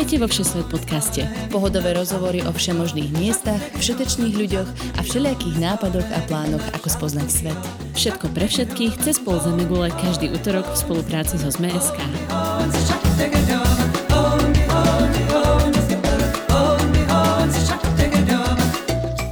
[0.00, 1.22] Vítajte vo Všesvet podcaste.
[1.52, 7.60] Pohodové rozhovory o všemožných miestach, všetečných ľuďoch a všelijakých nápadoch a plánoch, ako spoznať svet.
[7.92, 12.00] Všetko pre všetkých cez pol Zemegule každý útorok v spolupráci so ZMSK.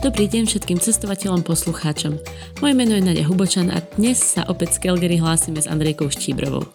[0.04, 2.20] Dobrý deň všetkým cestovateľom, poslucháčom.
[2.60, 6.68] Moje meno je Nadia Hubočan a dnes sa opäť z Calgary hlásime s Andrejkou Štíbrovou.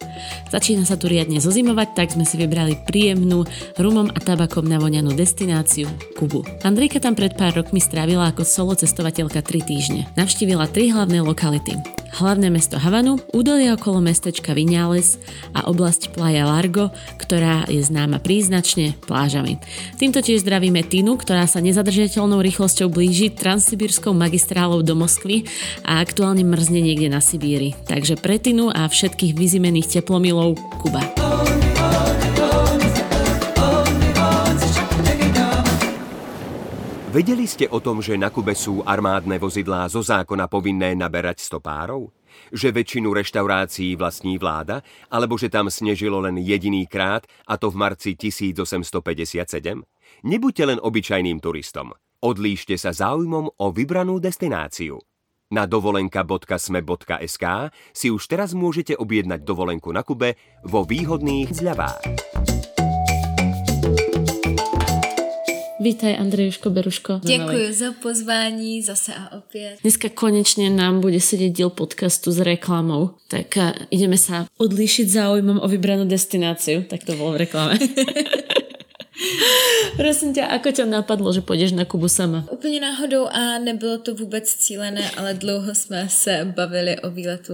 [0.49, 3.45] Začína sa tu riadne zozimovať, tak sme si vybrali príjemnú
[3.79, 6.45] rumom a tabakom navoňanú destináciu Kubu.
[6.61, 10.01] Andrejka tam pred pár rokmi strávila ako solo cestovateľka 3 týždne.
[10.13, 11.75] Navštívila tri hlavné lokality
[12.13, 15.17] hlavné mesto Havanu, údolie okolo mestečka Viñales
[15.57, 19.57] a oblasť Playa Largo, ktorá je známa príznačne plážami.
[19.97, 25.49] Týmto tiež zdravíme Tinu, ktorá sa nezadržateľnou rýchlosťou blíži transsibírskou magistrálou do Moskvy
[25.81, 27.73] a aktuálne mrzne niekde na Sibíri.
[27.89, 31.01] Takže pre Tinu a všetkých vyzimených teplomilov Kuba.
[37.09, 42.13] Vedeli ste o tom, že na Kube sú armádne vozidlá zo zákona povinné naberať stopárov?
[42.53, 44.85] Že väčšinu reštaurácií vlastní vláda?
[45.09, 49.49] Alebo že tam snežilo len jediný krát, a to v marci 1857?
[50.25, 51.93] Nebuďte len obyčajným turistom.
[52.21, 55.01] Odlíšte sa záujmom o vybranú destináciu.
[55.53, 57.45] Na dovolenka.sme.sk
[57.93, 60.33] si už teraz môžete objednať dovolenku na Kube
[60.65, 62.01] vo výhodných zľavách.
[65.77, 67.21] Vítaj Andrejuško Beruško.
[67.21, 69.77] Děkuji za pozvání zase a opět.
[69.85, 75.61] Dneska konečne nám bude sedieť diel podcastu s reklamou, tak eh, ideme sa odlíšiť záujmom
[75.61, 77.77] o vybranú destináciu, tak to bolo v reklame.
[79.97, 82.45] Prosím tě, ako tě napadlo, že půjdeš na Kubu sama?
[82.51, 87.53] Úplně náhodou a nebylo to vůbec cílené, ale dlouho jsme se bavili o výletu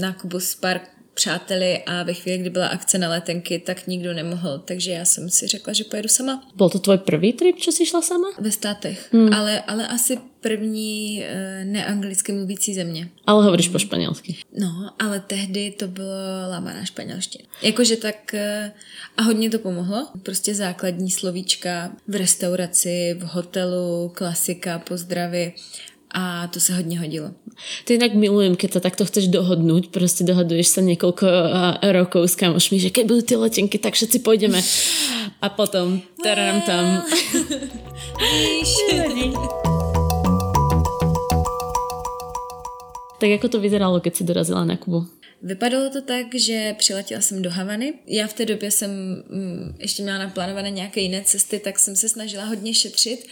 [0.00, 0.80] na Kubu s pár
[1.14, 5.30] přáteli a ve chvíli, kdy byla akce na letenky, tak nikdo nemohl, takže já jsem
[5.30, 6.48] si řekla, že pojedu sama.
[6.56, 8.28] Byl to tvoj první trip, co jsi šla sama?
[8.38, 9.34] Ve státech, hmm.
[9.34, 13.08] ale, ale asi první e, neanglicky mluvící země.
[13.26, 14.36] Ale hovoríš po španělsky.
[14.58, 17.48] No, ale tehdy to bylo lámaná španělština.
[17.62, 18.72] Jakože tak e,
[19.16, 20.08] a hodně to pomohlo.
[20.22, 25.52] Prostě základní slovíčka v restauraci, v hotelu, klasika, pozdravy
[26.14, 27.30] a to se hodně hodilo.
[27.84, 31.26] To jinak milujem, keď sa takto chceš dohodnúť, prostě dohaduješ sa niekoľko
[31.92, 34.62] rokov s kamošmi, že keď budú tie letenky, tak všetci pôjdeme.
[35.40, 37.02] A potom, taram tam.
[43.20, 45.06] tak jako to vyzeralo, keď si dorazila na Kubu?
[45.42, 47.94] Vypadalo to tak, že přiletěla jsem do Havany.
[48.06, 52.08] Já v té době jsem mm, ještě měla naplánované nějaké jiné cesty, tak jsem se
[52.08, 53.26] snažila hodně šetřit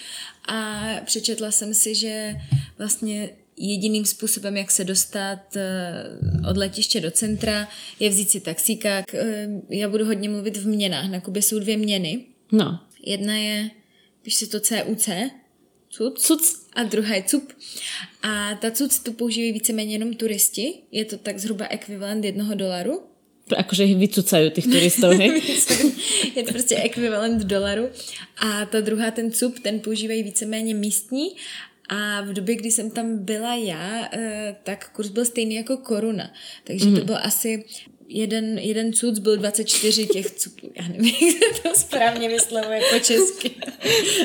[0.49, 2.35] a přečetla jsem si, že
[2.79, 7.69] vlastně jediným způsobem, jak se dostat eh, od letiště do centra,
[8.01, 9.05] je vzít si taxíka.
[9.15, 11.11] Eh, já budu hodně mluvit v měnách.
[11.11, 12.25] Na Kubě jsou dvě měny.
[12.53, 12.81] No.
[13.03, 13.71] Jedna je,
[14.23, 15.09] píš si to CUC,
[15.89, 16.67] cuc, cuc.
[16.73, 17.53] a druhá je CUP.
[18.23, 20.75] A ta CUC tu používají víceméně jenom turisti.
[20.93, 23.03] Je to tak zhruba ekvivalent jednoho dolaru.
[23.57, 25.31] Akože ich vycucajú tých turistov, hej?
[26.37, 27.89] je to prostě ekvivalent dolaru.
[28.37, 31.31] A ta druhá, ten CUP, ten používají víceméně místní
[31.89, 36.31] a v době, kdy jsem tam byla já, eh, tak kurz byl stejný jako koruna.
[36.65, 36.95] Takže mm-hmm.
[36.95, 37.07] to mhm.
[37.07, 37.65] bylo asi
[38.09, 40.73] jeden, jeden cuc byl 24 těch cuků.
[40.81, 43.51] Já nevím, jak se to správně vyslovuje po česky.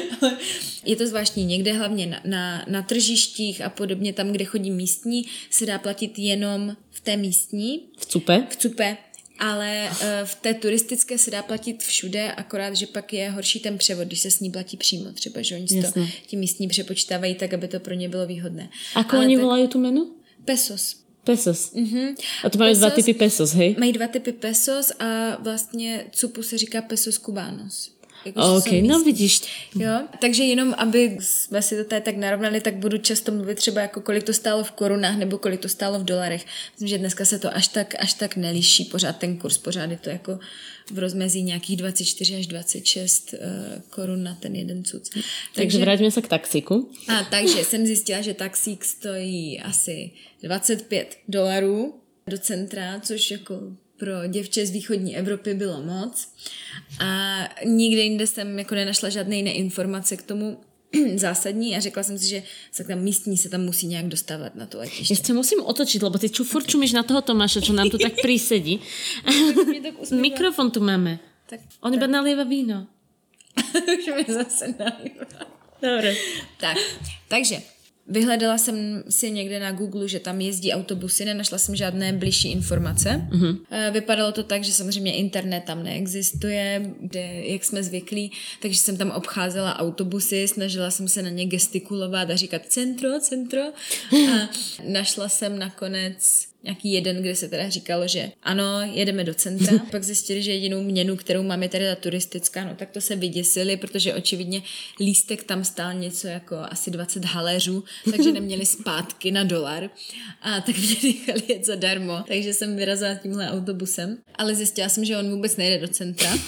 [0.86, 1.46] je to zvláštní.
[1.46, 6.20] Někde hlavně na, na, na tržištích a podobně, tam, kde chodí místní, se dá platit
[6.20, 7.82] jenom v té místní.
[7.98, 8.48] V cupe?
[8.50, 8.98] V cupe
[9.44, 13.78] ale eh, v té turistické se dá platit všude, akorát, že pak je horší ten
[13.78, 15.12] převod, když se s ní platí přímo.
[15.12, 18.70] Třeba, že oni to ti místní přepočítávají tak, aby to pro ně bylo výhodné.
[18.96, 19.44] Ako ale oni tak...
[19.44, 20.12] volají tu menu?
[20.46, 20.96] Pesos.
[21.24, 21.74] Pesos.
[21.74, 22.16] Mm-hmm.
[22.44, 23.76] A to mají dva typy pesos, hej?
[23.80, 27.92] Mají dva typy pesos a vlastně cupu se říká pesos cubanos.
[28.26, 29.42] Jako, OK, no vidíš.
[29.76, 33.82] Jo, takže jenom, aby jsme si to tady tak narovnali, tak budu často mluvit třeba
[33.82, 36.46] jako kolik to stálo v korunách nebo kolik to stálo v dolarech.
[36.72, 39.98] Myslím, že dneska se to až tak, až tak nelíší pořád ten kurz, pořád je
[39.98, 40.40] to jako
[40.92, 45.10] v rozmezí nějakých 24 až 26 uh, eh, korun na ten jeden cuc.
[45.10, 46.92] Takže, takže vrátíme se k taxíku.
[47.08, 50.12] A takže jsem zjistila, že taxík stojí asi
[50.44, 53.56] 25 dolarů do centra, což jako
[54.04, 56.28] pro děvče z východní Evropy bylo moc.
[57.00, 60.58] A nikde jinde jsem jako nenašla žádné jiné informace k tomu
[61.16, 64.66] zásadní a řekla jsem si, že se tam místní se tam musí nějak dostávat na
[64.66, 65.14] to letiště.
[65.14, 68.20] Já se musím otočit, lebo ty furt čumíš na toho Tomáša, čo nám tu tak
[68.22, 68.80] prísedí.
[70.12, 71.20] Mikrofon tu máme.
[71.48, 72.88] Tak, On iba nalieva víno.
[74.00, 75.48] Už mi zase nalieva.
[75.82, 76.16] Dobre.
[76.60, 76.78] Tak,
[77.28, 77.73] takže
[78.08, 83.28] Vyhledala jsem si někde na Google, že tam jezdí autobusy, nenašla jsem žádné bližší informace.
[83.30, 83.92] Mm-hmm.
[83.92, 89.12] Vypadalo to tak, že samozřejmě internet tam neexistuje, kde, jak jsme zvyklí, takže jsem tam
[89.12, 93.62] obcházela autobusy, snažila jsem se na ně gestikulovat a říkat centro, centro.
[93.62, 94.50] A
[94.88, 98.64] našla jsem nakonec nějaký jeden, kde se teda říkalo, že ano,
[98.94, 99.80] jedeme do centra.
[99.92, 103.78] Pak zjistili, že jedinou měnu, kterou máme tady ta turistická, no tak to se vyděsili,
[103.78, 104.62] protože očividně
[105.00, 109.90] lístek tam stál něco jako asi 20 haléřů, takže neměli zpátky na dolar.
[110.42, 112.24] A tak mě nechali jet zadarmo.
[112.28, 114.18] Takže jsem vyrazila tímhle autobusem.
[114.36, 116.38] Ale zjistila jsem, že on vůbec nejde do centra.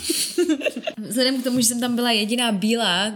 [0.98, 3.10] Vzhledem k tomu, že jsem tam byla jediná bílá,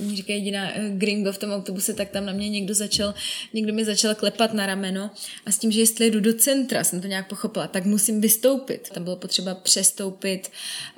[0.00, 3.14] mi říká jediná eh, gringo v tom autobuse, tak tam na mě někdo začal,
[3.54, 5.10] někdo mi začal klepat na rameno
[5.46, 8.90] a s tím, že jestli jdu do centra, jsem to nějak pochopila, tak musím vystoupit.
[8.94, 10.50] Tam bylo potřeba přestoupit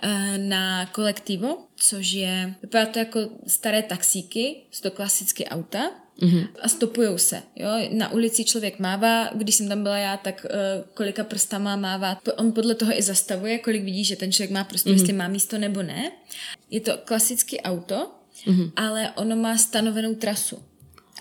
[0.05, 5.91] uh, na kolektivo, což je, vypadá to jako staré taxíky, jsou to klasické auta,
[6.21, 6.49] Mm-hmm.
[6.63, 7.43] A stopujou se.
[7.57, 7.69] Jo?
[7.93, 12.21] Na ulici člověk mává, když jsem tam byla já, tak uh, kolika prstama mává.
[12.37, 14.93] On podle toho i zastavuje, kolik vidí, že ten člověk má prostě, mm-hmm.
[14.93, 16.13] jestli má místo nebo ne.
[16.71, 18.11] Je to klasický auto,
[18.47, 18.73] mm-hmm.
[18.77, 20.63] ale ono má stanovenou trasu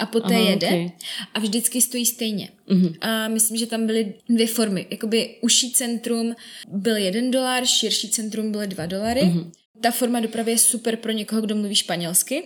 [0.01, 0.91] a poté Aha, jede okay.
[1.33, 2.49] a vždycky stojí stejně.
[2.69, 2.95] Mm-hmm.
[3.01, 4.87] A myslím, že tam byly dvě formy.
[4.89, 6.35] Jakoby uší centrum
[6.67, 9.21] byl jeden dolar, širší centrum byly dva dolary.
[9.21, 9.51] Mm-hmm.
[9.81, 12.43] Ta forma dopravy je super pro někoho, kdo mluví španělsky.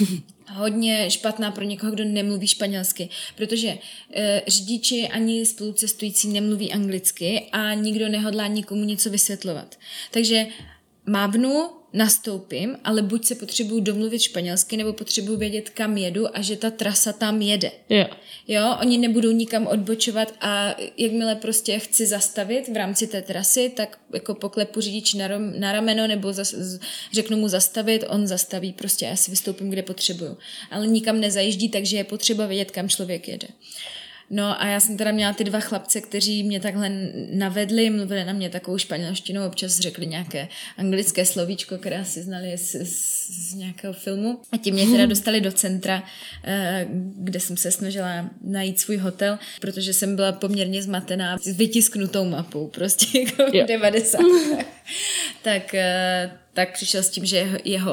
[0.50, 3.78] hodně špatná pro někoho, kdo nemluví španělsky, protože
[4.14, 9.78] e, řidiči ani spolucestující nemluví anglicky a nikdo nehodlá nikomu něco vysvětlovat.
[10.10, 10.46] Takže
[11.06, 16.56] mávnu, nastoupím, ale buď se potřebuju domluvit španělsky, nebo potřebuju vědět, kam jedu a že
[16.56, 17.72] ta trasa tam jede.
[17.88, 18.06] Jo.
[18.48, 23.98] Jo, oni nebudou nikam odbočovat a jakmile prostě chci zastavit v rámci té trasy, tak
[24.14, 26.54] jako poklepu řidič na, rom, na rameno nebo zas,
[27.12, 30.36] řeknu mu zastavit, on zastaví prostě a já si vystoupím, kde potřebuju.
[30.70, 33.48] Ale nikam nezajíždí, takže je potřeba vědět, kam člověk jede.
[34.32, 36.90] No a já jsem teda měla ty dva chlapce, kteří mě takhle
[37.32, 42.76] navedli, mluvili na mě takovou španělštinou, občas řekli nějaké anglické slovíčko, které si znali z,
[42.84, 44.40] z, z nějakého filmu.
[44.52, 46.02] A ti mě teda dostali do centra,
[46.44, 46.86] eh,
[47.16, 52.68] kde jsem se snažila najít svůj hotel, protože jsem byla poměrně zmatená s vytisknutou mapou,
[52.68, 54.20] prostě jako v 90.
[55.42, 57.92] tak eh, tak přišel s tím, že jeho, jeho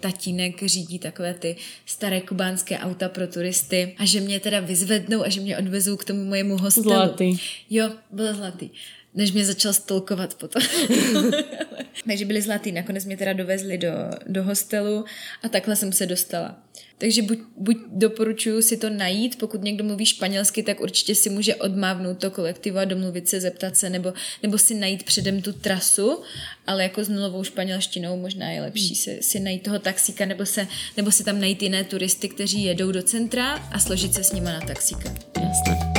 [0.00, 1.56] tatínek řídí takové ty
[1.86, 6.04] staré kubánské auta pro turisty a že mě teda vyzvednou a že mě odvezou k
[6.04, 6.84] tomu mojemu hostelu.
[6.84, 7.38] Zlatý.
[7.70, 8.70] Jo, byl zlatý
[9.16, 10.62] než mě začal stolkovat potom.
[12.06, 13.90] Takže byli zlatý, nakonec mě teda dovezli do,
[14.26, 15.04] do hostelu
[15.42, 16.62] a takhle jsem se dostala.
[16.98, 21.54] Takže buď, buď doporučuju si to najít, pokud někdo mluví španělsky, tak určitě si může
[21.54, 26.22] odmávnout to kolektivo a domluvit se, zeptat se, nebo, nebo si najít předem tu trasu,
[26.66, 30.66] ale jako s nulovou španělštinou možná je lepší si, si najít toho taxíka, nebo, se,
[30.96, 34.52] nebo si tam najít jiné turisty, kteří jedou do centra a složit se s nima
[34.52, 35.14] na taxíka.
[35.40, 35.95] Jasné.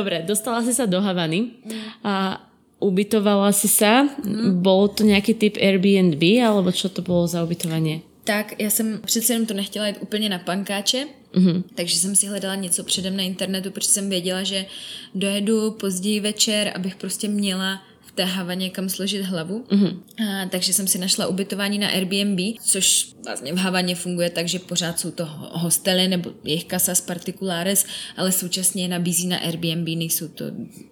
[0.00, 1.60] Dobre, dostala si sa do Havany
[2.00, 2.40] a
[2.80, 4.08] ubytovala si sa.
[4.24, 4.64] Mm.
[4.64, 8.00] Bol to nějaký typ Airbnb, alebo čo to bylo za ubytovanie?
[8.24, 11.62] Tak, já jsem přece jenom to nechtěla jít úplně na pankáče, mm-hmm.
[11.74, 14.66] takže jsem si hledala něco předem na internetu, protože jsem věděla, že
[15.14, 17.82] dojedu později večer, abych prostě měla
[18.20, 19.64] v té Havaně kam složit hlavu.
[19.68, 20.00] Mm-hmm.
[20.28, 24.58] A, takže jsem si našla ubytování na Airbnb, což vlastně v Havaně funguje tak, že
[24.58, 27.86] pořád jsou to hostely nebo jejich casas particulares,
[28.16, 30.44] ale současně je nabízí na Airbnb, nejsou to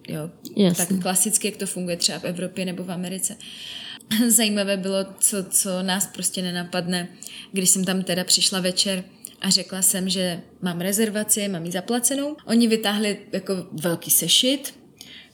[0.07, 0.29] jo,
[0.77, 3.35] tak klasicky, jak to funguje třeba v Evropě nebo v Americe.
[4.27, 7.07] Zajímavé bylo, co, co nás prostě nenapadne,
[7.51, 9.03] když jsem tam teda přišla večer
[9.41, 12.37] a řekla jsem, že mám rezervaci, mám ji zaplacenou.
[12.45, 14.78] Oni vytáhli jako velký sešit,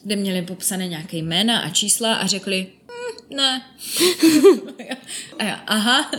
[0.06, 3.62] kde měli popsané nějaké jména a čísla a řekli, hm, ne.
[5.40, 6.12] a já, aha,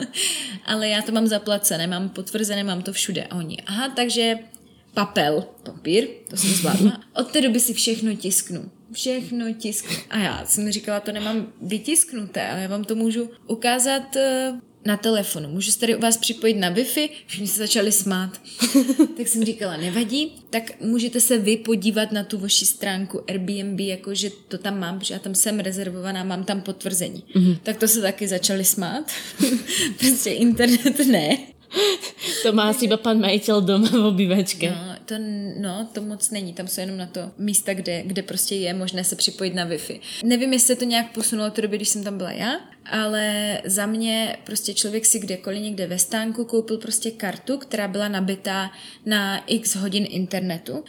[0.65, 3.25] ale já to mám zaplacené, mám potvrzené, mám to všude.
[3.25, 4.39] A oni, aha, takže
[4.95, 7.01] papel, papír, to jsem zvládla.
[7.15, 8.71] Od té doby si všechno tisknu.
[8.93, 9.97] Všechno tisknu.
[10.11, 14.97] A já jsem říkala, to nemám vytisknuté, ale já vám to můžu ukázat eh, na
[14.97, 15.49] telefonu.
[15.49, 17.11] Můžu se tady u vás připojit na Wi-Fi?
[17.27, 18.41] Všichni se začali smát.
[19.17, 24.31] tak jsem říkala, nevadí, tak můžete se vy podívat na tu vaši stránku Airbnb, jakože
[24.49, 27.25] to tam mám, protože já tam jsem rezervovaná, mám tam potvrzení.
[27.35, 27.59] Mm-hmm.
[27.63, 29.13] Tak to se taky začali smát.
[29.99, 31.39] prostě internet ne.
[32.43, 34.71] To má asi iba pan majitel doma v obyvačke.
[34.71, 35.15] No, to,
[35.61, 36.53] no, to moc není.
[36.53, 40.01] Tam jsou jenom na to místa, kde, kde prostě je možné se připojit na Wi-Fi.
[40.25, 43.87] Nevím, jestli se to nějak posunulo to doby, když jsem tam byla já, ale za
[43.87, 48.71] mě prostě člověk si kdekoliv někde ve stánku koupil prostě kartu, která byla nabitá
[49.07, 50.85] na x hodin internetu.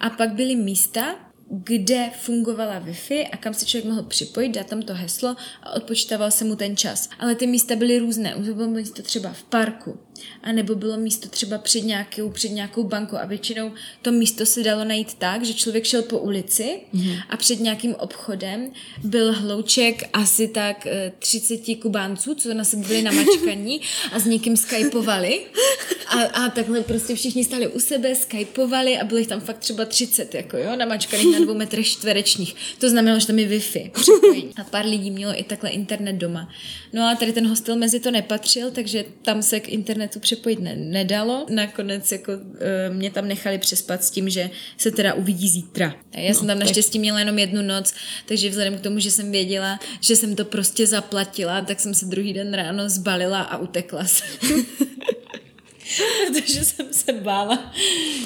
[0.00, 1.16] A pak byly místa,
[1.54, 6.30] kde fungovala Wi-Fi a kam se člověk mohl připojit, dát tam to heslo a odpočítával
[6.30, 7.08] se mu ten čas.
[7.18, 8.34] Ale ty místa byly různé.
[8.54, 9.98] Bylo místo třeba v parku,
[10.42, 14.62] a nebo bylo místo třeba před nějakou, před nějakou bankou a většinou to místo se
[14.62, 17.14] dalo najít tak, že člověk šel po ulici mm.
[17.28, 18.70] a před nějakým obchodem
[19.04, 20.86] byl hlouček asi tak
[21.18, 23.80] 30 eh, kubánců, co na sebe byli namačkaní
[24.12, 25.40] a s někým skypovali
[26.06, 30.34] a, a takhle prostě všichni stáli u sebe, skypovali a byli tam fakt třeba 30,
[30.34, 32.54] jako jo, namačkaných na dvou metrech čtverečních.
[32.78, 33.90] To znamenalo, že tam je Wi-Fi.
[34.60, 36.48] A pár lidí mělo i takhle internet doma.
[36.92, 39.68] No a tady ten hostel mezi to nepatřil, takže tam se k
[40.12, 41.46] internetu připojit ne- nedalo.
[41.50, 45.94] Nakonec jako e, mě tam nechali přespat s tím, že se teda uvidí zítra.
[46.12, 46.66] A já no, jsem tam tak...
[46.66, 47.94] naštěstí měla jenom jednu noc,
[48.26, 52.06] takže vzhledem k tomu, že jsem věděla, že jsem to prostě zaplatila, tak jsem se
[52.06, 54.28] druhý den ráno zbalila a utekla jsem.
[56.32, 57.72] protože jsem se bála,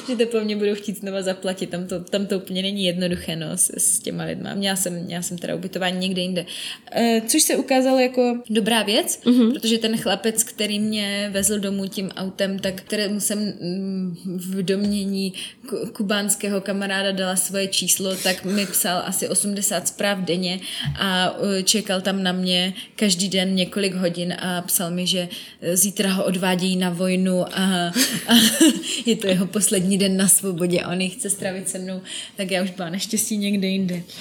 [0.08, 1.70] že to po mně budou chtít znova zaplatit.
[1.70, 4.54] Tam to, tam to úplně není jednoduché no, s, s těma lidma.
[4.54, 6.46] Měla jsem, měla jsem teda ubytování někde jinde.
[6.92, 9.52] E, což se ukázalo jako dobrá věc, mm-hmm.
[9.52, 15.32] protože ten chlapec, který mě vezl domů tím autem, tak kterému jsem mm, v domění
[15.92, 20.60] kubánského kamaráda dala svoje číslo, tak mi psal asi 80 zpráv denně
[20.98, 25.28] a e, čekal tam na mě každý den několik hodin a psal mi, že
[25.72, 27.92] zítra ho odvádějí na vojnu a,
[28.28, 28.34] a
[29.06, 32.00] je to jeho poslední den na svobodě a on ji chce stravit se mnou,
[32.36, 34.02] tak já už byla naštěstí někde jinde.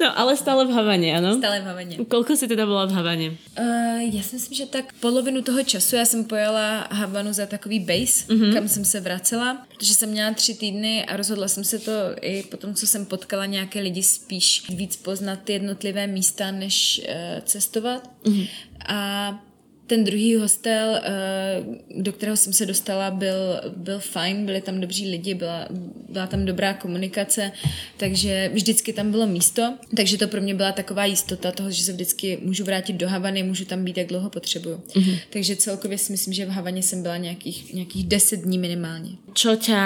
[0.00, 1.38] No, ale stále v Havaně, ano?
[1.38, 1.96] Stále v Havaně.
[2.08, 3.36] Kolko si teda byla v Havaně?
[3.60, 7.80] Uh, já si myslím, že tak polovinu toho času já jsem pojela Havanu za takový
[7.80, 8.54] base, mm-hmm.
[8.54, 12.42] kam jsem se vracela, protože jsem měla tři týdny a rozhodla jsem se to i
[12.42, 17.40] po tom, co jsem potkala nějaké lidi spíš víc poznat ty jednotlivé místa, než uh,
[17.44, 18.10] cestovat.
[18.24, 18.48] Mm-hmm.
[18.88, 19.40] A
[19.88, 21.64] ten druhý hostel, eh,
[22.02, 25.68] do kterého jsem se dostala, byl, byl fajn, byli tam dobří lidi, byla,
[26.08, 27.52] byla tam dobrá komunikace,
[27.96, 31.92] takže vždycky tam bylo místo, takže to pro mě byla taková jistota toho, že se
[31.92, 34.76] vždycky můžu vrátit do Havany, můžu tam být, jak dlouho potřebuju.
[34.76, 35.18] Mm-hmm.
[35.30, 39.10] Takže celkově si myslím, že v Havaně jsem byla nějakých, nějakých 10 dní minimálně.
[39.32, 39.76] Čo tě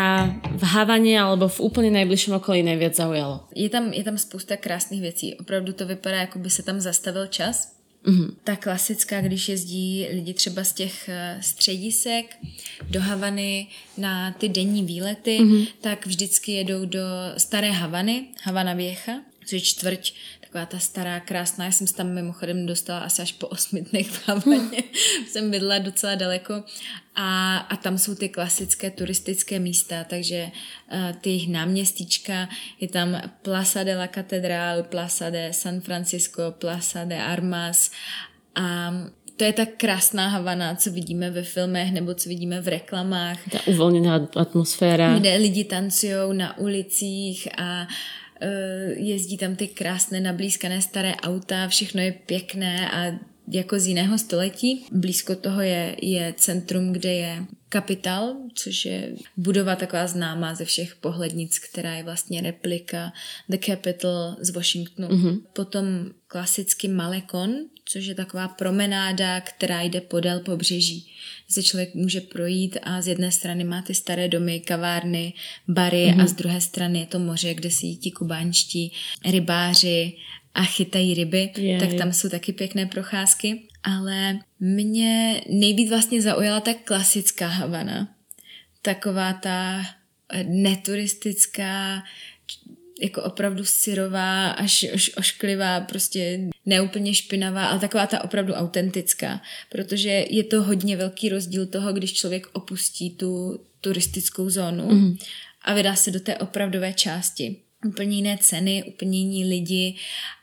[0.57, 3.41] v Havaně alebo v úplně nejbližším okolí nejvíc zaujalo?
[3.55, 5.35] Je tam, je tam spousta krásných věcí.
[5.35, 8.35] Opravdu to vypadá, jako by se tam zastavil čas Mm-hmm.
[8.45, 12.37] Ta klasická, když jezdí lidi třeba z těch eh, středisek
[12.91, 13.67] do Havany
[13.99, 15.67] na ty denní výlety, mm-hmm.
[15.81, 17.01] tak vždycky jedou do
[17.37, 20.13] staré Havany, Havana Věcha, což je čtvrť
[20.53, 21.65] taková ta stará, krásná.
[21.65, 24.83] Já jsem se tam mimochodem dostala asi až po osmi dnech v Havaně.
[25.29, 26.65] jsem bydla docela daleko
[27.15, 30.51] a, a tam jsou ty klasické turistické místa, takže
[30.93, 32.49] uh, ty jejich náměstíčka,
[32.81, 37.91] je tam Plaza de la Catedral, Plaza de San Francisco, Plaza de Armas
[38.55, 38.93] a
[39.37, 43.39] to je ta krásná Havana, co vidíme ve filmech nebo co vidíme v reklamách.
[43.51, 45.19] Ta uvolněná atmosféra.
[45.19, 47.87] Kde lidi tancují na ulicích a uh,
[48.97, 53.19] jezdí tam ty krásné nablízkané staré auta, všechno je pěkné a
[53.49, 54.87] jako z jiného století.
[54.93, 60.97] Blízko toho je, je centrum, kde je Kapital, což je budova taková známá ze všech
[60.97, 63.13] pohlednic, která je vlastně replika
[63.49, 65.09] The Capital z Washingtonu.
[65.09, 65.41] Mm-hmm.
[65.53, 65.85] Potom
[66.27, 67.55] klasicky Malekon,
[67.93, 71.13] což je taková promenáda, která jde podél pobřeží.
[71.49, 75.33] Se člověk může projít a z jedné strany má ty staré domy, kavárny,
[75.69, 76.23] bary mm-hmm.
[76.23, 78.93] a z druhé strany je to moře, kde si ti kubánští
[79.25, 80.13] rybáři
[80.55, 83.63] a chytají ryby, je, tak tam jsou taky pěkné procházky.
[83.83, 88.15] Ale mě nejvíc vlastně zaujala ta klasická Havana.
[88.83, 89.85] Taková ta
[90.45, 92.03] neturistická,
[93.03, 100.25] jako opravdu syrová, až oš, ošklivá, prostě neúplně špinavá, ale taková ta opravdu autentická, protože
[100.31, 105.17] je to hodně velký rozdíl toho, když člověk opustí tu turistickou zónu mm.
[105.63, 107.57] a vydá se do té opravdové části
[107.87, 109.97] úplně jiné ceny, úplně jiní lidi,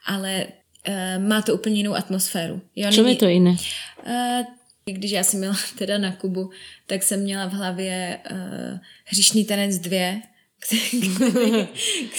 [0.05, 0.45] ale
[0.87, 2.61] uh, má to úplně jinou atmosféru.
[2.75, 3.55] Jo, Čím je to jiné?
[4.05, 4.45] Uh,
[4.85, 6.49] když já jsem měla teda na Kubu,
[6.87, 10.21] tak jsem měla v hlavě uh, Hříšný tanec 2,
[10.59, 11.01] který,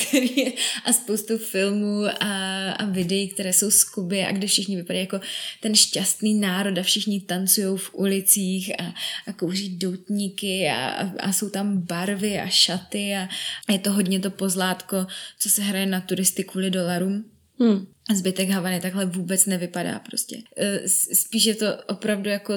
[0.07, 0.53] který je,
[0.85, 5.21] a spoustu filmů a, a videí, které jsou z Kuby a kde všichni vypadají jako
[5.61, 8.95] ten šťastný národ a všichni tancují v ulicích a,
[9.27, 10.87] a kouří doutníky a,
[11.21, 13.29] a, jsou tam barvy a šaty a,
[13.69, 15.07] a je to hodně to pozlátko,
[15.39, 17.25] co se hraje na turisty kvůli dolarům.
[17.59, 17.87] Hmm.
[18.11, 20.43] A zbytek Havany takhle vůbec nevypadá prostě.
[20.57, 22.55] E, spíš je to opravdu jako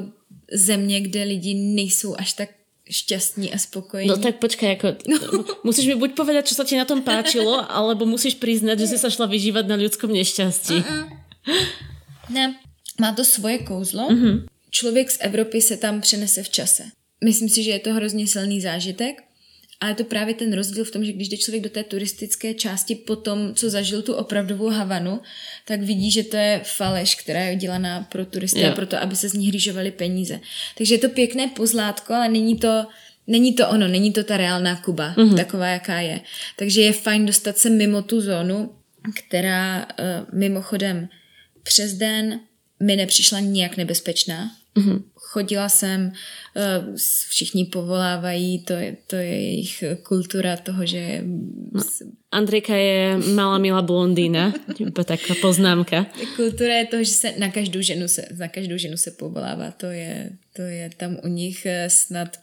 [0.53, 2.49] země, kde lidi nejsou až tak
[2.89, 4.09] šťastní a spokojení.
[4.09, 5.45] No tak počkaj, jako, no.
[5.67, 8.97] musíš mi buď povedať, čo sa ti na tom páčilo, alebo musíš priznať, že si
[8.99, 10.83] sa šla vyžívať na ľudskom nešťastí.
[12.29, 12.59] Ne,
[12.99, 14.07] má to svoje kouzlo.
[14.07, 14.47] Uh-huh.
[14.71, 16.83] Člověk z Evropy se tam přenese v čase.
[17.23, 19.23] Myslím si, že je to hrozně silný zážitek
[19.83, 22.53] Ale je to právě ten rozdíl v tom, že když jde člověk do té turistické
[22.53, 25.21] části po tom, co zažil tu opravdovou Havanu,
[25.65, 28.71] tak vidí, že to je faleš, která je dělaná pro turisty yeah.
[28.71, 30.39] a proto, aby se z ní hřížovaly peníze.
[30.77, 32.85] Takže je to pěkné pozlátko, ale není to
[33.27, 35.35] Není to ono, není to ta reálná Kuba, mm-hmm.
[35.35, 36.21] taková, jaká je.
[36.55, 38.75] Takže je fajn dostat se mimo tu zónu,
[39.15, 41.09] která uh, mimochodem
[41.63, 42.39] přes den
[42.79, 44.51] mi nepřišla nijak nebezpečná.
[44.75, 45.03] Mm-hmm.
[45.33, 46.11] Chodila jsem,
[46.55, 46.95] uh,
[47.29, 51.23] všichni povolávají, to je, to je jejich kultura toho, že...
[51.71, 51.81] No,
[52.31, 54.53] Andrika je malá milá blondýna,
[54.93, 56.05] taková poznámka.
[56.35, 59.85] Kultura je toho, že se na každou ženu se, na každou ženu se povolává, to
[59.85, 62.37] je, to je tam u nich eh, snad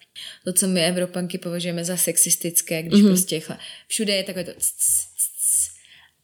[0.44, 3.08] to, co my Evropanky považujeme za sexistické, když mm-hmm.
[3.08, 3.42] prostě
[3.88, 4.52] všude je takové to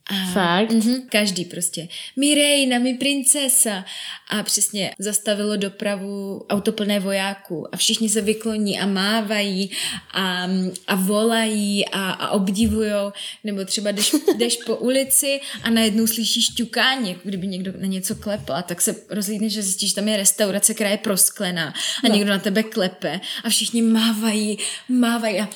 [0.09, 0.71] a, Fakt?
[0.71, 1.89] Mm-hmm, každý prostě.
[2.17, 3.85] Mi rejna, mi princesa.
[4.29, 9.71] A přesně zastavilo dopravu autoplné vojáků a všichni se vykloní a mávají
[10.13, 10.49] a,
[10.87, 13.13] a volají a, a obdivujou.
[13.45, 18.15] Nebo třeba jdeš, jdeš po ulici a najednou slyšíš ťukání, jako kdyby někdo na něco
[18.15, 22.09] klepl a tak se rozlídneš, že zjistíš, že tam je restaurace, která je prosklená a
[22.09, 22.15] no.
[22.15, 24.59] někdo na tebe klepe a všichni mávají,
[24.89, 25.49] mávají a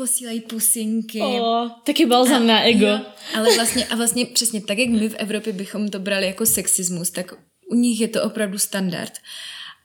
[0.00, 1.20] posílají pusinky.
[1.20, 2.86] O, taky balzam na ego.
[2.86, 3.00] Jo,
[3.34, 7.10] ale vlastně, a vlastně přesně tak, jak my v Evropě bychom to brali jako sexismus,
[7.10, 7.34] tak
[7.70, 9.12] u nich je to opravdu standard.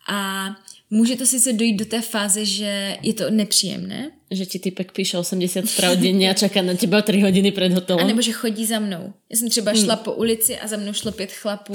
[0.08, 0.48] A
[0.90, 4.12] může to sice dojít do té fáze, že je to nepříjemné.
[4.32, 8.06] Že ti typek píše 80 zpráv denně a čeká na těba 3 hodiny před hotelem.
[8.06, 9.14] A nebo že chodí za mnou.
[9.30, 10.04] Já jsem třeba šla hmm.
[10.04, 11.74] po ulici a za mnou šlo pět chlapů,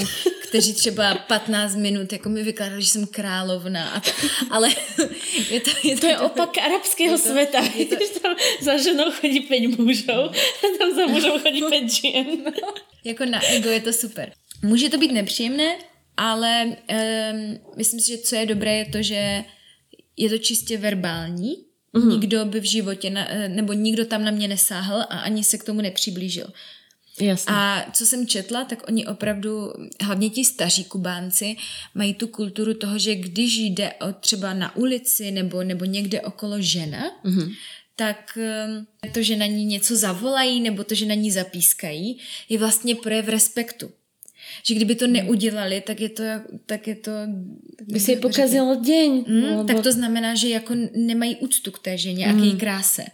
[0.49, 3.91] kteří třeba 15 minut jako mi vykládali, že jsem královna.
[3.91, 4.11] A to,
[4.51, 4.69] ale
[5.51, 7.61] je to, je to, to je opak arabského je to, světa.
[7.75, 11.93] Je to, když tam za ženou chodí pět mužů a tam za mužou chodí pět
[11.93, 12.27] žen.
[13.05, 14.33] Jako na ego je to super.
[14.63, 15.77] Může to být nepříjemné,
[16.21, 19.45] ale um, myslím si, že co je dobré, je to, že
[20.17, 21.57] je to čistě verbální.
[21.95, 22.09] Mm-hmm.
[22.09, 25.59] Nikdo by v životě, na, eh, nebo nikdo tam na mě nesáhl a ani se
[25.59, 26.47] k tomu nepřiblížil.
[27.21, 27.55] Jasně.
[27.55, 31.57] A co jsem četla, tak oni opravdu, hlavně ti staří Kubánci,
[31.95, 36.61] mají tu kulturu toho, že když jde o třeba na ulici nebo, nebo někde okolo
[36.61, 37.55] žena, mm-hmm.
[37.97, 38.39] tak
[39.13, 43.29] to, že na ní něco zavolají nebo to, že na ní zapískají, je vlastně projev
[43.29, 43.91] respektu
[44.63, 45.13] že kdyby to hmm.
[45.13, 46.23] neudělali, tak je to,
[46.67, 47.11] tak je to...
[47.83, 49.25] By si pokazilo den.
[49.27, 49.65] Mm, nebo...
[49.65, 52.33] Tak to znamená, že jako nemají úctu k té ženě mm.
[52.33, 52.61] a k její hmm.
[52.61, 53.05] kráse.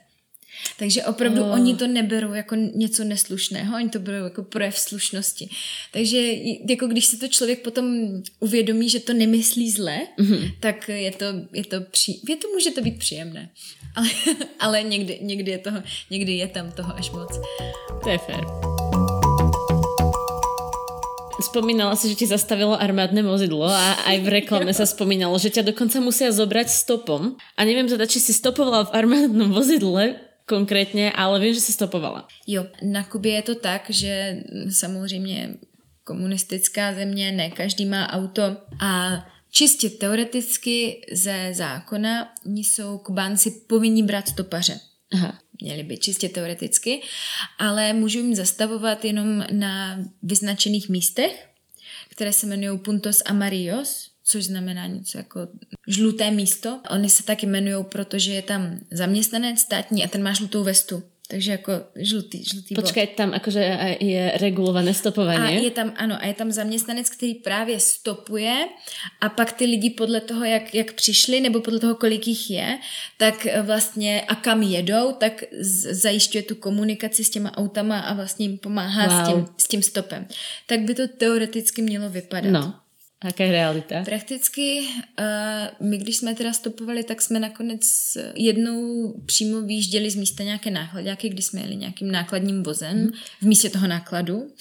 [0.79, 1.53] Takže opravdu oh.
[1.53, 5.49] oni to neberou jako něco neslušného, oni to berou jako projev slušnosti.
[5.93, 6.33] Takže
[6.69, 7.97] jako když se to člověk potom
[8.41, 10.55] uvědomí, že to nemyslí zle, mm-hmm.
[10.61, 13.51] tak je to, je to, pří, je to může to být příjemné.
[13.97, 14.09] Ale,
[14.59, 17.41] ale někdy, někdy, je toho, někdy je tam toho až moc.
[18.03, 18.76] To je fér.
[21.37, 25.69] Spomínala si, že ti zastavilo armádne vozidlo a aj v reklame sa spomínalo, že ťa
[25.69, 27.37] dokonca musia zobrať stopom.
[27.57, 30.17] A neviem teda, či si stopovala v armádnom vozidle
[30.49, 32.29] konkrétně, ale vím, že si stopovala.
[32.47, 35.57] Jo, na Kubě je to tak, že samozřejmě
[36.05, 38.43] komunistická země, ne každý má auto
[38.81, 44.81] a čistě teoreticky ze zákona jsou Kubánci povinní brát stopaře.
[45.13, 47.03] Aha měli by čistě teoreticky,
[47.59, 51.49] ale můžu jim zastavovat jenom na vyznačených místech,
[52.09, 55.41] které se jmenují Puntos Amarillos, což znamená něco jako
[55.87, 56.81] žluté místo.
[56.91, 61.03] Oni se taky jmenují, protože je tam zaměstnanec státní a ten má žlutou vestu.
[61.29, 63.17] Takže jako žlutý, žlutý Počkej, bod.
[63.17, 65.57] tam jakože je regulované stopování.
[65.57, 68.69] A je tam, ano, a je tam zaměstnanec, který právě stopuje
[69.21, 72.79] a pak ty lidi podle toho, jak, jak přišli, nebo podle toho, kolik jich je,
[73.17, 75.45] tak vlastně a kam jedou, tak
[75.91, 79.25] zajišťuje tu komunikaci s těma autama a vlastně jim pomáhá wow.
[79.25, 80.27] s, tím, s tím stopem.
[80.67, 82.51] Tak by to teoreticky mělo vypadat.
[82.51, 82.75] No.
[83.25, 84.05] Jaká je realita?
[84.05, 87.83] Prakticky uh, my, když jsme teda stopovali, tak jsme nakonec
[88.35, 93.13] jednou přímo vyjížděli z místa nějaké nákladňáky, kdy jsme jeli nějakým nákladním vozem hmm.
[93.41, 94.55] v místě toho nákladu.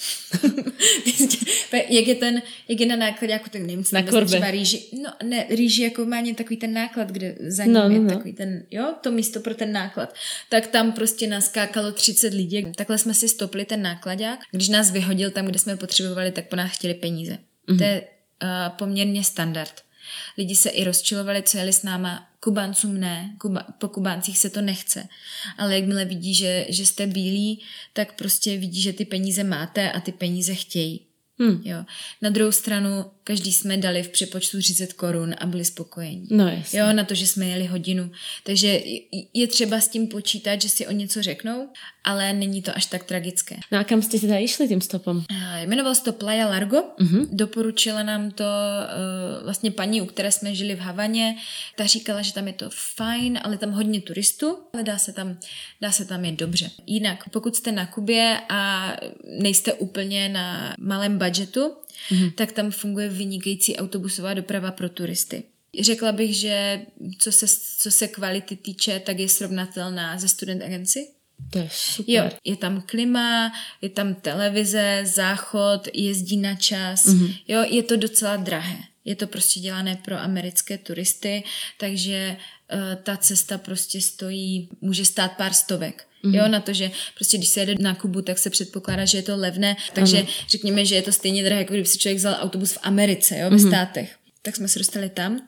[1.88, 4.26] jak je ten, jak je na nákladňáku, tak nevím, co na korbe.
[4.26, 4.82] třeba rýži.
[5.02, 8.08] No ne, rýži jako má takový ten náklad, kde za ním no, no, je no.
[8.10, 10.14] takový ten, jo, to místo pro ten náklad.
[10.48, 12.66] Tak tam prostě naskákalo 30 lidí.
[12.76, 14.40] Takhle jsme si stopli ten nákladák.
[14.50, 17.38] Když nás vyhodil tam, kde jsme potřebovali, tak po nás chtěli peníze.
[17.68, 17.78] Mm-hmm.
[17.78, 18.15] To je uh,
[18.68, 19.82] poměrně standard.
[20.38, 24.60] Lidi se i rozčilovali, co jeli s náma, Kubancům ne, Kuba, po Kubáncích se to
[24.60, 25.08] nechce.
[25.58, 30.00] Ale jakmile vidí, že, že jste bílí, tak prostě vidí, že ty peníze máte a
[30.00, 31.06] ty peníze chtějí.
[31.38, 31.62] Hmm.
[31.64, 31.84] Jo.
[32.22, 36.26] Na druhou stranu, každý jsme dali v přepočtu 30 korun a byli spokojení.
[36.30, 36.78] No jasně.
[36.78, 38.10] Jo, na to, že jsme jeli hodinu.
[38.44, 38.80] Takže
[39.34, 41.68] je třeba s tím počítat, že si o něco řeknou,
[42.04, 43.56] ale není to až tak tragické.
[43.72, 45.24] No a kam jste teda išli tím stopem?
[45.60, 46.76] Jmenoval se to Playa Largo.
[46.76, 47.28] Uh-huh.
[47.32, 51.36] Doporučila nám to uh, vlastně paní, u které jsme žili v Havaně.
[51.76, 55.38] Ta říkala, že tam je to fajn, ale tam hodně turistů, ale dá se tam,
[55.80, 56.70] dá se tam je dobře.
[56.86, 58.92] Jinak, pokud jste na Kubě a
[59.38, 61.76] nejste úplně na malém budgetu,
[62.10, 62.32] mm-hmm.
[62.32, 65.42] tak tam funguje vynikající autobusová doprava pro turisty.
[65.80, 66.80] Řekla bych, že
[67.18, 67.46] co se,
[67.78, 71.08] co se kvality týče, tak je srovnatelná ze student agency.
[71.50, 72.14] To je super.
[72.14, 77.06] Jo, je tam klima, je tam televize, záchod, jezdí na čas.
[77.06, 77.34] Mm-hmm.
[77.48, 78.78] Jo, je to docela drahé.
[79.04, 81.42] Je to prostě dělané pro americké turisty,
[81.78, 82.36] takže
[82.72, 86.06] uh, ta cesta prostě stojí, může stát pár stovek.
[86.26, 86.34] Mm-hmm.
[86.34, 89.22] Jo, na to, že prostě když se jede na Kubu, tak se předpokládá, že je
[89.22, 90.28] to levné, takže ano.
[90.48, 93.50] řekněme, že je to stejně drahé, jako kdyby si člověk vzal autobus v Americe, jo,
[93.50, 93.68] ve mm-hmm.
[93.68, 94.16] státech.
[94.42, 95.40] Tak jsme se dostali tam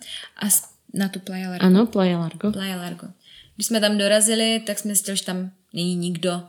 [0.42, 0.46] a
[0.94, 1.66] na tu Playa Largo.
[1.66, 2.52] Ano, Playa Largo.
[2.52, 3.06] Playa Largo.
[3.54, 6.30] Když jsme tam dorazili, tak jsme zjistili, že tam není nikdo.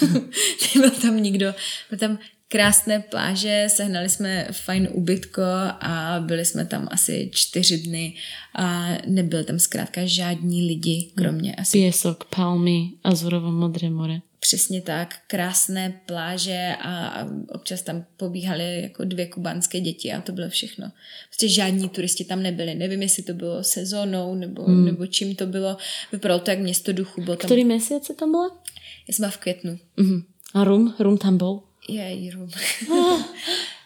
[0.74, 1.54] Nebyl tam nikdo.
[1.90, 5.42] Byl tam krásné pláže, sehnali jsme fajn ubytko
[5.80, 8.14] a byli jsme tam asi čtyři dny
[8.54, 11.78] a nebyl tam zkrátka žádní lidi, kromě asi...
[11.78, 14.20] Pěsok, palmy, azurovo modré more.
[14.40, 20.48] Přesně tak, krásné pláže a občas tam pobíhaly jako dvě kubánské děti a to bylo
[20.48, 20.92] všechno.
[21.28, 22.74] Prostě žádní turisti tam nebyli.
[22.74, 24.84] Nevím, jestli to bylo sezónou nebo, hmm.
[24.84, 25.76] nebo čím to bylo.
[26.12, 27.22] Vypadalo to jak město duchu.
[27.22, 27.46] Bylo tam...
[27.48, 28.62] Který měsíc tam byla?
[29.08, 29.78] Já jsem byla v květnu.
[29.98, 30.24] Uh-huh.
[30.54, 30.94] A rum?
[30.98, 31.60] Rum tam byl?
[31.88, 32.50] Je, rum.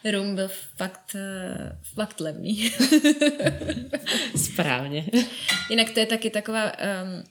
[0.13, 2.73] rum byl fakt, eh, fakt levný.
[4.37, 5.07] Správně.
[5.71, 6.73] Jinak to je taky taková...
[6.73, 7.25] Um,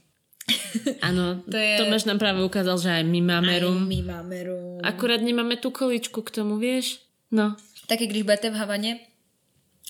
[1.01, 1.77] ano, to je...
[1.77, 3.87] Tomáš nám právě ukázal, že aj my máme aj rum.
[3.87, 4.79] my máme rum.
[4.83, 6.99] Akurát nemáme tu količku k tomu, víš?
[7.31, 7.55] No.
[7.87, 8.99] Taky když budete v Havaně,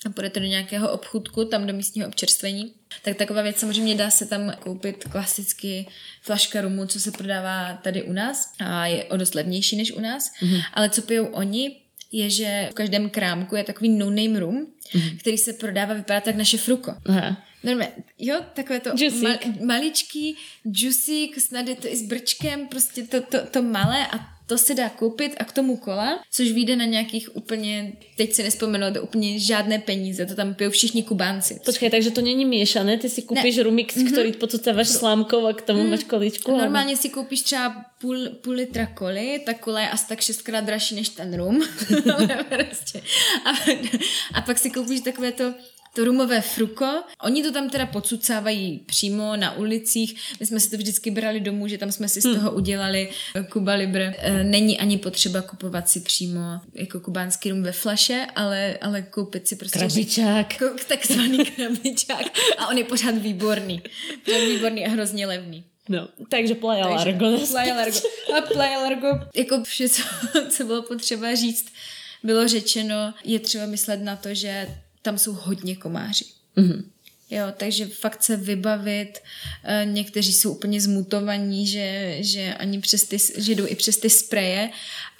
[0.06, 4.26] a půjdete do nějakého obchůdku, tam do místního občerstvení, tak taková věc samozřejmě dá se
[4.26, 5.86] tam koupit klasicky
[6.22, 10.00] flaška rumu, co se prodává tady u nás a je o dost levnější než u
[10.00, 10.62] nás, mm-hmm.
[10.74, 11.76] ale co pijou oni,
[12.12, 15.18] je, že v každém krámku je takový no-name rum, mm-hmm.
[15.18, 16.94] který se prodává, vypadá tak naše fruko.
[17.06, 17.36] Aha.
[17.64, 18.90] Normálně, jo, takové to
[19.22, 24.39] ma, maličký juicy, snad je to i s brčkem, prostě to, to, to malé a
[24.50, 28.42] to se dá koupit a k tomu kola, což vyjde na nějakých úplně, teď si
[28.42, 31.60] nespomenu, to úplně žádné peníze, to tam pijou všichni Kubánci.
[31.64, 33.62] Počkej, takže to není míšané, ty si koupíš ne.
[33.62, 34.12] rumix, mm-hmm.
[34.12, 35.90] který pocucáváš slámkou a k tomu mm.
[35.90, 36.56] máš količku.
[36.56, 40.94] Normálně si koupíš třeba půl, půl litra koli, ta kola je asi tak šestkrát dražší
[40.94, 41.62] než ten rum.
[42.48, 43.02] prostě.
[43.44, 43.50] a,
[44.34, 45.54] a pak si koupíš takové to
[45.94, 47.02] to rumové fruko.
[47.22, 50.20] Oni to tam teda podsucávají přímo na ulicích.
[50.40, 52.34] My jsme si to vždycky brali domů, že tam jsme si z hmm.
[52.34, 53.10] toho udělali
[53.52, 54.14] Kuba Libre.
[54.18, 56.40] E, není ani potřeba kupovat si přímo
[56.74, 59.78] jako kubánský rum ve flaše, ale, ale koupit si prostě...
[59.78, 60.54] Krabičák.
[60.88, 62.26] Takzvaný krabičák.
[62.58, 63.82] A on je pořád výborný.
[64.24, 65.64] Pořád výborný a hrozně levný.
[65.88, 67.38] No, takže Playa Largo.
[67.50, 67.98] Playa Largo.
[68.38, 70.02] A Playa Largo, jako vše, co,
[70.50, 71.72] co bylo potřeba říct,
[72.22, 74.66] bylo řečeno, je třeba myslet na to, že
[75.02, 76.24] tam jsou hodně komáři.
[76.56, 76.84] Mm-hmm.
[77.30, 79.18] Jo, takže fakt se vybavit.
[79.64, 84.10] E, někteří jsou úplně zmutovaní, že, že ani přes ty, že jdou i přes ty
[84.10, 84.70] spreje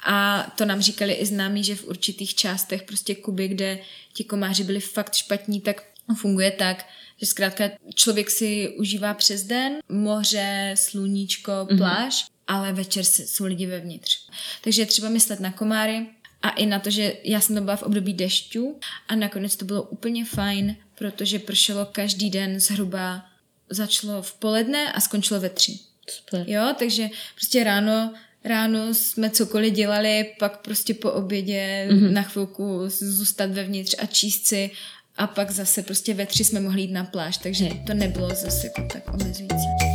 [0.05, 3.79] a to nám říkali i známí, že v určitých částech prostě Kuby, kde
[4.13, 5.83] ti komáři byli fakt špatní, tak
[6.15, 6.85] funguje tak,
[7.17, 11.77] že zkrátka člověk si užívá přes den moře, sluníčko, mhm.
[11.77, 12.29] pláž, mm-hmm.
[12.47, 14.27] ale večer jsou lidi vevnitř.
[14.63, 16.07] Takže je třeba myslet na komáry,
[16.41, 19.65] a i na to, že já jsem to byla v období dešťů a nakonec to
[19.65, 23.25] bylo úplně fajn, protože pršelo každý den zhruba,
[23.69, 25.79] začalo v poledne a skončilo ve tři.
[26.09, 26.45] Super.
[26.47, 32.11] Jo, takže prostě ráno ráno jsme cokoliv dělali, pak prostě po obědě mm-hmm.
[32.11, 34.71] na chvilku zůstat vevnitř a číst si
[35.17, 38.67] a pak zase prostě ve tři jsme mohli jít na pláž, takže to nebylo zase
[38.67, 39.90] jako tak omezující.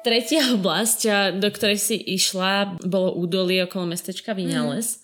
[0.00, 1.00] Tretia oblasť,
[1.40, 4.96] do ktorej si išla, bolo údolie okolo mestečka Vinales.
[4.96, 5.00] Mm.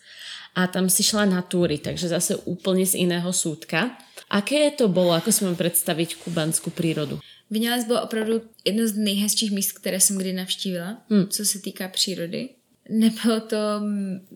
[0.57, 3.93] A tam si šla na túry, takže zase úplne z iného súdka.
[4.33, 7.21] Aké to bolo, ako si mám představit kubanskou přírodu?
[7.51, 11.29] Vinales bylo opravdu jedno z nejhezčích míst, které jsem kdy navštívila, hmm.
[11.29, 12.49] co se týká přírody.
[12.88, 13.57] Nebylo to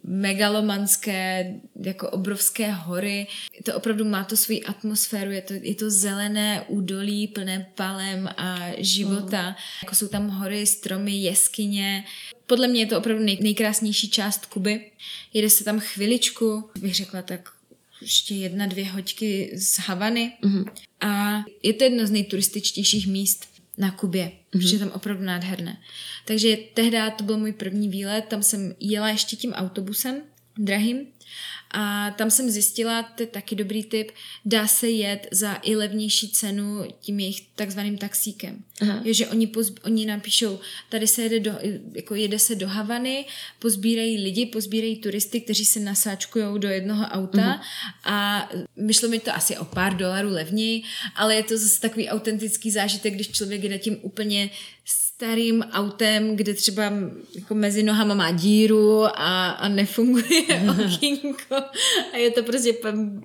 [0.04, 3.26] megalomanské, jako obrovské hory.
[3.64, 8.58] To opravdu má to svoji atmosféru, je to, je to zelené údolí plné palem a
[8.78, 9.48] života.
[9.48, 9.54] Mm.
[9.82, 12.04] Jako jsou tam hory, stromy, jeskyně.
[12.46, 14.90] Podle mě je to opravdu nej, nejkrásnější část Kuby.
[15.32, 17.50] Jede se tam chviličku, bych řekla tak
[18.00, 20.32] ještě jedna, dvě hoďky z Havany.
[20.42, 20.64] Mm.
[21.00, 23.49] A je to jedno z nejturističtějších míst
[23.81, 24.51] na Kubě, mm-hmm.
[24.51, 25.79] protože je tam opravdu nádherné.
[26.25, 30.23] Takže tehdy to byl můj první výlet, tam jsem jela ještě tím autobusem
[30.59, 31.07] drahým.
[31.70, 34.11] A tam jsem zjistila, to je taky dobrý tip,
[34.44, 38.64] dá se jet za i levnější cenu tím jejich takzvaným taxíkem.
[38.80, 39.00] Aha.
[39.04, 41.52] Je, že oni, pozb- oni napíšou, tady se jede, do,
[41.92, 43.24] jako jede se do Havany,
[43.59, 47.61] pozbírají lidi, pozbírají turisty, kteří se nasáčkují do jednoho auta uh-huh.
[48.04, 50.83] a myšlo mi to asi o pár dolarů levněji,
[51.14, 54.50] ale je to zase takový autentický zážitek, když člověk jede tím úplně
[55.20, 56.92] starým autem, kde třeba
[57.35, 60.46] jako mezi nohama má díru a, a nefunguje
[60.85, 61.54] okýnko
[62.12, 62.72] a je to prostě,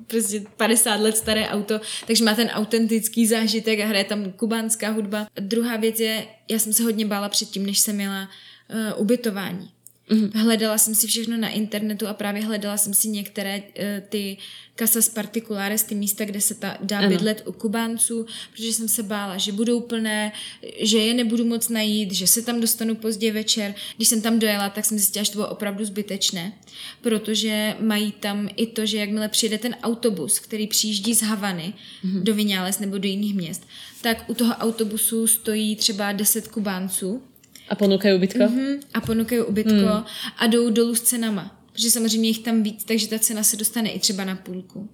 [0.08, 5.28] prostě 50 let staré auto, takže má ten autentický zážitek a hraje tam kubánská hudba.
[5.40, 8.30] Druhá věc je, já jsem se hodně bála předtím, než jsem měla
[8.70, 9.75] uh, ubytování.
[10.10, 10.42] Mm-hmm.
[10.42, 13.64] Hledala jsem si všechno na internetu a právě hledala jsem si některé uh,
[14.10, 14.38] ty
[14.76, 17.10] casas particulares, ty místa, kde se ta, dá ano.
[17.10, 20.32] bydlet u Kubánců, protože jsem se bála, že budou plné,
[20.80, 23.76] že je nebudu moc najít, že se tam dostanu pozdě večer.
[23.96, 26.54] Když jsem tam dojela, tak jsem zjistila, že to bylo opravdu zbytečné,
[27.02, 31.74] protože mají tam i to, že jakmile přijede ten autobus, který přijíždí z Havany
[32.06, 32.24] mm-hmm.
[32.24, 33.68] do Vináles nebo do jiných měst,
[34.02, 37.24] tak u toho autobusu stojí třeba 10 Kubánců
[37.70, 38.40] a ponúkají ubytko?
[38.40, 40.04] Mm-hmm, a ponúkají ubytko mm.
[40.38, 41.62] a jdou dolů s cenama.
[41.72, 44.90] Protože samozřejmě jich tam víc, takže ta cena se dostane i třeba na půlku.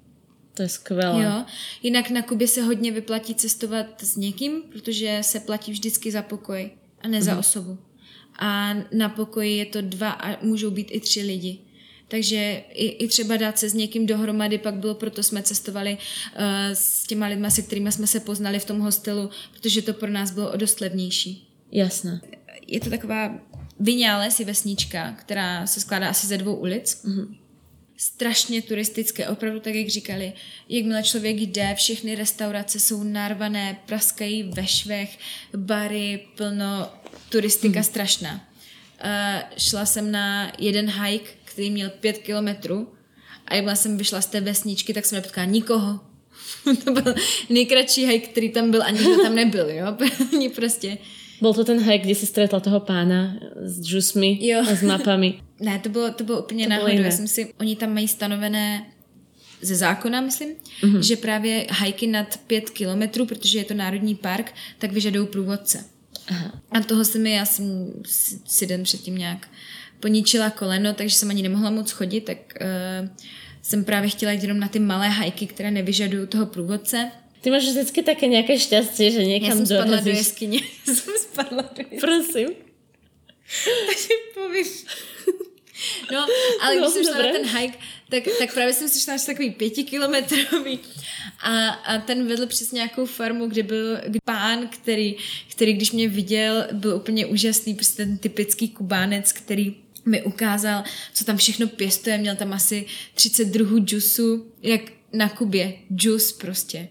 [0.54, 1.24] To je skvělé.
[1.24, 1.46] Jo.
[1.84, 6.72] Jinak na Kubě se hodně vyplatí cestovat s někým, protože se platí vždycky za pokoj
[7.02, 7.24] a ne mm.
[7.24, 7.40] za mhm.
[7.40, 7.78] osobu.
[8.40, 11.60] A na pokoji je to dva a můžou být i tři lidi.
[12.08, 16.42] Takže i, i třeba dát se s někým dohromady, pak bylo, proto jsme cestovali uh,
[16.74, 20.32] s těma lidma, se kterými jsme se poznali v tom hostelu, protože to pro nás
[20.32, 21.48] bylo o dost levnější.
[21.72, 22.22] Jasné
[22.72, 23.40] je to taková
[23.82, 27.04] Vináles je vesnička, která se skládá asi ze dvou ulic.
[27.06, 27.38] Mm-hmm.
[27.98, 30.34] Strašně turistické, opravdu tak, jak říkali.
[30.70, 35.18] Jakmile člověk jde, všechny restaurace jsou narvané, praskají ve švech,
[35.58, 36.90] bary, plno,
[37.30, 37.84] turistika mm-hmm.
[37.84, 38.34] strašná.
[39.04, 42.94] Uh, šla jsem na jeden hike, který měl pět kilometrů
[43.48, 46.00] a jakmile jsem vyšla z té vesničky, tak jsem nepotkala nikoho.
[46.84, 47.16] to byl
[47.50, 49.98] nejkratší hike, který tam byl, ani tam nebyl, jo.
[50.56, 50.98] prostě
[51.42, 54.60] byl to ten hike, kde si stretla toho pána s džusmi jo.
[54.72, 55.42] a s mapami.
[55.60, 57.02] ne, to bylo, to bylo úplně to náhodou.
[57.02, 58.86] Já jsem si, oni tam mají stanovené
[59.62, 60.50] ze zákona, myslím,
[60.82, 61.00] mm-hmm.
[61.00, 65.86] že právě hajky nad pět kilometrů, protože je to národní park, tak vyžadují průvodce.
[66.28, 66.62] Aha.
[66.72, 67.94] A toho se mi, já jsem
[68.46, 69.48] si den předtím nějak
[70.00, 73.10] poničila koleno, takže jsem ani nemohla moc chodit, tak uh,
[73.62, 77.12] jsem právě chtěla jít jenom na ty malé hajky, které nevyžadují toho průvodce.
[77.42, 80.60] Ty máš vždycky také nějaké štěstí, že někam Já jsem spadla do jeskyně.
[80.88, 82.00] Já jsem spadla do jeskyně.
[82.02, 82.50] Prosím.
[83.88, 84.66] Takže povím.
[86.12, 86.26] No,
[86.62, 87.78] ale když no, jsem šla na ten hike,
[88.10, 90.80] tak, tak právě jsem si šla až takový pětikilometrový
[91.40, 95.16] a, a ten vedl přes nějakou farmu, kde byl pán, který,
[95.50, 99.76] který když mě viděl, byl úplně úžasný, prostě ten typický kubánec, který
[100.06, 104.82] mi ukázal, co tam všechno pěstuje, měl tam asi 30 druhů džusu, jak
[105.14, 106.90] na Kubě, džus prostě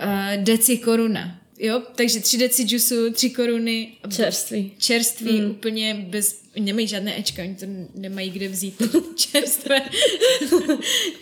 [0.00, 1.38] uh, deci koruna.
[1.58, 3.92] Jo, takže tři deci džusu, tři koruny.
[4.16, 4.72] Čerství.
[4.78, 5.50] Čerství, mm.
[5.50, 8.82] úplně bez, nemají žádné Ečka, oni to nemají kde vzít.
[9.16, 9.82] čerstvé,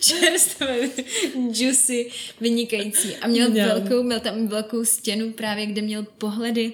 [0.00, 0.78] čerstvé
[1.50, 2.10] džusy,
[2.40, 3.16] vynikající.
[3.16, 6.72] A měl velkou, měl tam velkou stěnu právě, kde měl pohledy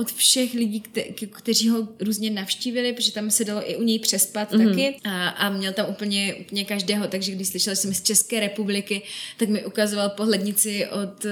[0.00, 3.98] od všech lidí, kte, kteří ho různě navštívili, protože tam se dalo i u něj
[3.98, 4.68] přespat mm-hmm.
[4.68, 9.02] taky a, a měl tam úplně, úplně každého, takže když slyšel jsem z České republiky,
[9.36, 11.26] tak mi ukazoval pohlednici od,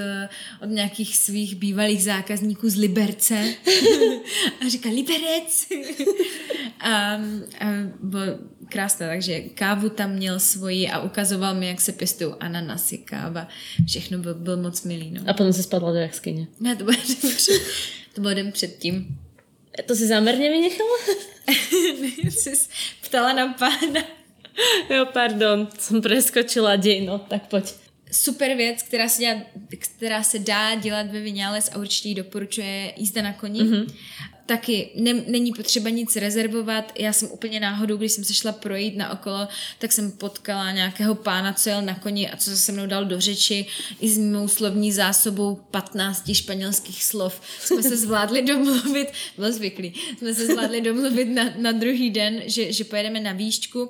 [0.63, 3.53] od nějakých svých bývalých zákazníků z Liberce
[4.65, 5.67] a říkal Liberec
[6.79, 7.19] a, a
[8.01, 8.23] bylo
[8.69, 13.47] krásné, takže kávu tam měl svoji a ukazoval mi, jak se pěstují ananasy, káva,
[13.87, 15.11] všechno byl, byl moc milý.
[15.11, 15.21] No.
[15.27, 16.47] A potom se spadla do jaskyně.
[16.59, 16.97] Ne, to bylo
[18.23, 19.19] to den předtím.
[19.85, 20.97] To si záměrně vynechala?
[22.29, 22.53] jsi
[23.01, 24.01] ptala na pána.
[24.89, 27.73] Jo, pardon, jsem preskočila děj, no, tak pojď.
[28.11, 29.41] Super věc, která se, dělá,
[29.97, 33.61] která se dá dělat ve Vináles a určitě ji doporučuje jízda na koni.
[33.61, 33.93] Mm-hmm
[34.49, 36.91] taky ne, není potřeba nic rezervovat.
[36.99, 39.47] Já jsem úplně náhodou, když jsem se šla projít na okolo,
[39.79, 43.05] tak jsem potkala nějakého pána, co jel na koni a co se se mnou dal
[43.05, 43.65] do řeči
[43.99, 47.41] i s mou slovní zásobou 15 španělských slov.
[47.61, 49.07] Jsme se zvládli domluvit,
[49.37, 53.89] bylo zvyklý, jsme se zvládli domluvit na, na druhý den, že, že pojedeme na výšku.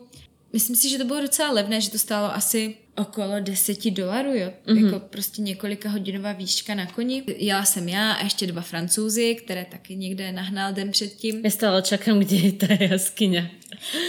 [0.54, 4.54] Myslím si, že to bylo docela levné, že to stálo asi okolo 10 dolarů, jo.
[4.66, 4.86] Mm-hmm.
[4.86, 7.24] Jako prostě několika hodinová výška na koni.
[7.38, 11.42] Jela jsem já a ještě dva francouzi, které taky někde nahnal den předtím.
[11.44, 13.52] Já stále čekám, kde je ta jaskyně.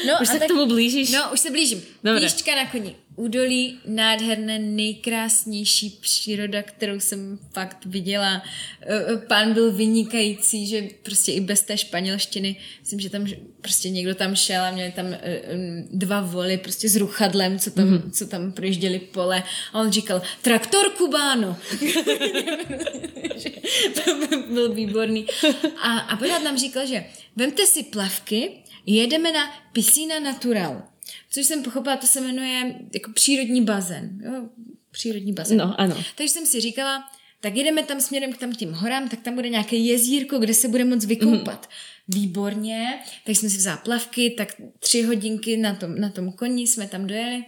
[0.07, 1.11] No, už se tak, k tomu blížíš?
[1.11, 1.83] No, už se blížím.
[2.05, 2.21] Dobre.
[2.21, 2.97] Výška na koni.
[3.21, 8.43] Údolí nádherné, nejkrásnější příroda, kterou jsem fakt viděla.
[8.81, 13.27] E, e, pán byl vynikající, že prostě i bez té španělštiny, myslím, že tam
[13.61, 15.19] prostě někdo tam šel a měli tam e,
[15.93, 18.11] dva voly prostě s ruchadlem, co tam, mm-hmm.
[18.11, 21.57] co tam projížděli pole a on říkal, traktor Kubáno.
[24.53, 25.27] byl výborný.
[25.83, 27.05] A, a pořád nám říkal, že
[27.37, 28.51] vemte si plavky,
[28.87, 30.90] jedeme na Piscina Natural
[31.31, 34.19] což jsem pochopila, to se jmenuje jako přírodní bazén.
[34.25, 34.49] Jo?
[34.91, 35.59] Přírodní bazén.
[35.59, 36.05] No, ano.
[36.15, 37.05] Takže jsem si říkala,
[37.41, 40.69] tak jedeme tam směrem k tam tím horám, tak tam bude nějaké jezírko, kde se
[40.69, 41.69] bude moc vykoupat.
[41.69, 42.21] Mm.
[42.21, 46.89] Výborně, tak jsme si vzali plavky, tak tři hodinky na tom, na tom koni jsme
[46.89, 47.45] tam dojeli.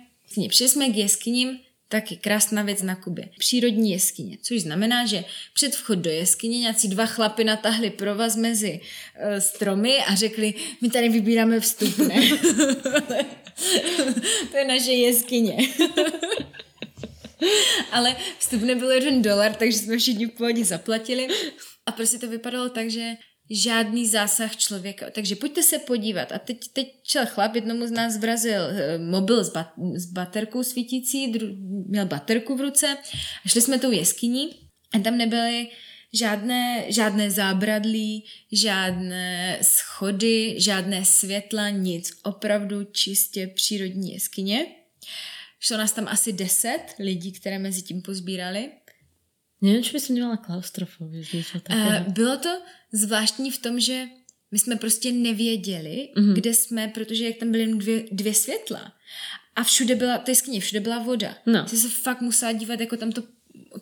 [0.48, 1.58] Přišli jsme k jeskyním,
[1.92, 3.28] taky krásná věc na Kubě.
[3.38, 5.24] Přírodní jeskyně, což znamená, že
[5.54, 10.90] před vchod do jeskyně nějací dva chlapy natahli provaz mezi uh, stromy a řekli, my
[10.90, 12.14] tady vybíráme vstupné.
[14.50, 15.56] to je naše jeskyně.
[17.92, 21.28] Ale vstup nebyl jeden dolar, takže jsme všichni v pohodě zaplatili.
[21.86, 23.16] A prostě to vypadalo tak, že
[23.52, 25.10] žádný zásah člověka.
[25.10, 26.32] Takže pojďte se podívat.
[26.32, 30.62] A teď, teď čel chlap, jednomu z nás vrazil eh, mobil s, bat, s baterkou
[30.62, 31.46] svítící, dru,
[31.88, 32.96] měl baterku v ruce
[33.44, 34.50] a šli jsme tou jeskyní
[34.94, 35.68] a tam nebyly
[36.12, 42.10] žádné, žádné zábradlí, žádné schody, žádné světla, nic.
[42.22, 44.66] Opravdu čistě přírodní jeskyně.
[45.60, 48.70] Šlo nás tam asi deset lidí, které mezi tím pozbírali.
[49.62, 51.22] Nevím, či by som nemala klaustrofobie.
[51.22, 52.50] Uh, bylo to
[52.92, 54.10] zvláštní v tom, že
[54.50, 56.34] my jsme prostě nevěděli, mm-hmm.
[56.34, 58.92] kde jsme, protože jak tam byly dvě, dvě světla
[59.56, 61.34] a všude byla, to je všude byla voda.
[61.46, 61.64] No.
[61.64, 63.22] Ty se fakt musela dívat, jako tam to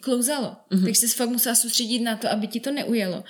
[0.01, 0.57] klouzalo.
[0.71, 0.85] Mm-hmm.
[0.85, 3.25] Takže jsi fakt musela soustředit na to, aby ti to neujelo.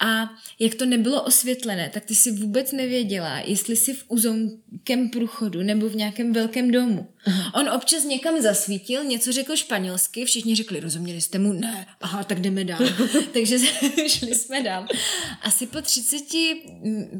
[0.00, 5.62] A jak to nebylo osvětlené, tak ty si vůbec nevěděla, jestli jsi v uzounkém průchodu
[5.62, 7.08] nebo v nějakém velkém domu.
[7.26, 7.50] Mm-hmm.
[7.54, 11.52] On občas někam zasvítil, něco řekl španělsky, všichni řekli, rozuměli jste mu?
[11.52, 11.86] Ne.
[12.00, 12.80] Aha, tak jdeme dál.
[13.32, 13.58] Takže
[14.08, 14.86] šli jsme dál.
[15.42, 16.18] Asi po 30,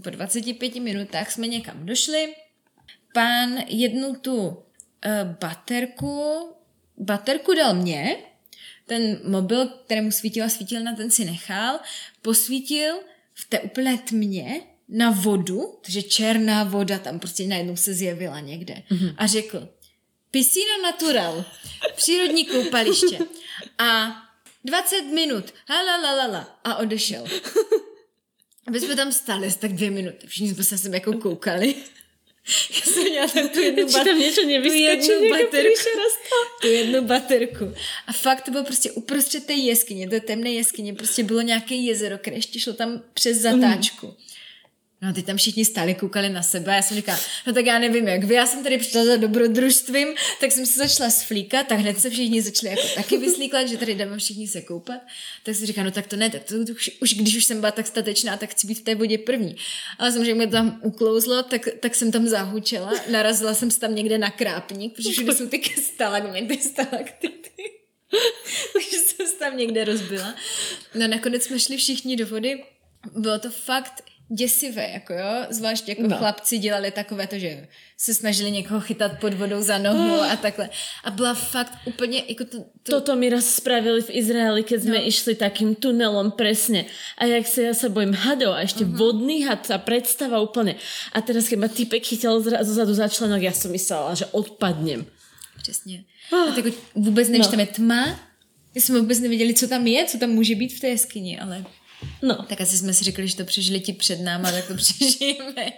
[0.03, 2.35] po 25 minutách jsme někam došli.
[3.15, 4.55] Pán jednu tu uh,
[5.41, 6.49] baterku,
[6.99, 8.17] baterku dal mě,
[8.93, 11.81] ten mobil, kterému svítila, svítil na ten si nechal,
[12.23, 12.95] posvítil
[13.35, 18.75] v té úplné tmě na vodu, takže černá voda tam prostě najednou se zjevila někde
[18.75, 19.15] mm-hmm.
[19.17, 19.69] a řekl,
[20.31, 21.45] piscina natural,
[21.97, 23.19] přírodní koupaliště
[23.79, 24.23] a
[24.65, 25.55] 20 minut,
[26.33, 27.25] la a odešel.
[28.67, 31.75] Aby jsme tam stáli tak dvě minuty, všichni jsme se sem jako koukali.
[32.71, 35.79] Já jsem měla tu jednu, bat- tam něco tu jednu baterku.
[36.61, 37.75] Tu jednu baterku.
[38.07, 42.19] A fakt to bylo prostě uprostřed té jeskyně, té temné jeskyně, prostě bylo nějaké jezero,
[42.19, 44.07] které ještě šlo tam přes zatáčku.
[44.07, 44.13] Mm.
[45.03, 47.79] No teď tam všichni stáli, koukali na sebe a já jsem říkala, no tak já
[47.79, 50.09] nevím jak vy, já jsem tady přišla za dobrodružstvím,
[50.41, 53.95] tak jsem se začala sflíkat, tak hned se všichni začali jako taky vyslíklat, že tady
[53.95, 55.01] jdeme všichni se koupat.
[55.43, 57.61] Tak jsem říkala, no tak to ne, tak to, to už, už, když už jsem
[57.61, 59.57] byla tak statečná, tak chci být v té vodě první.
[59.99, 64.19] Ale samozřejmě to tam uklouzlo, tak, tak jsem tam zahučela, narazila jsem se tam někde
[64.19, 67.51] na krápník, protože všude jsou ty stalagmity, stalaktity.
[68.73, 70.35] Takže jsem se tam někde rozbila.
[70.95, 72.65] No nakonec jsme šli všichni do vody.
[73.17, 76.17] Bylo to fakt děsivé, jako jo, zvlášť jako no.
[76.17, 77.69] chlapci dělali takové to, že
[77.99, 80.33] se snažili někoho chytat pod vodou za nohu oh.
[80.33, 80.71] a takhle.
[81.05, 82.91] A byla fakt úplně, jako to, to...
[82.91, 85.07] Toto mi raz spravili v Izraeli, keď jsme no.
[85.07, 86.85] išli takým tunelom presne.
[87.19, 88.97] A jak se ja sa bojím hadov a ešte uh-huh.
[88.97, 90.75] vodný had, ta predstava úplne.
[91.13, 95.07] A teraz, keď ma typek chytil zozadu za členok, ja som myslela, že odpadnem.
[95.63, 96.05] Přesně.
[96.33, 96.49] Oh.
[96.49, 96.65] A tak
[96.95, 97.51] vůbec nevíš, no.
[97.51, 98.21] tam je tma,
[98.75, 101.65] my jsme vůbec nevěděli, co tam je, co tam může být v té jeskyni, ale
[102.23, 102.43] No.
[102.49, 105.73] Tak asi jsme si řekli, že to přežili ti před náma, tak to přežijeme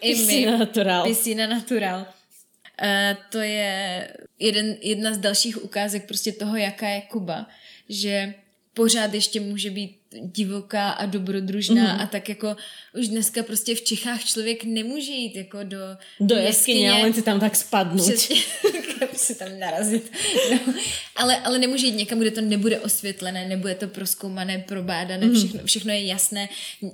[0.00, 0.26] i my.
[0.26, 1.04] Piscina natural.
[1.04, 2.00] Piscina natural.
[2.00, 7.46] Uh, to je jeden, jedna z dalších ukázek prostě toho, jaká je Kuba.
[7.88, 8.34] Že
[8.74, 12.00] pořád ještě může být divoká a dobrodružná mm.
[12.00, 12.56] a tak jako
[12.98, 15.78] už dneska prostě v Čechách člověk nemůže jít jako do,
[16.20, 16.92] do jeskyně.
[16.92, 18.12] ale si tam tak spadnout.
[18.12, 18.36] Přesně,
[19.16, 20.12] si tam narazit.
[20.50, 20.74] No,
[21.16, 25.34] ale, ale nemůže jít někam, kde to nebude osvětlené, nebude to proskoumané, probádané, mm.
[25.34, 26.48] všechno, všechno je jasné.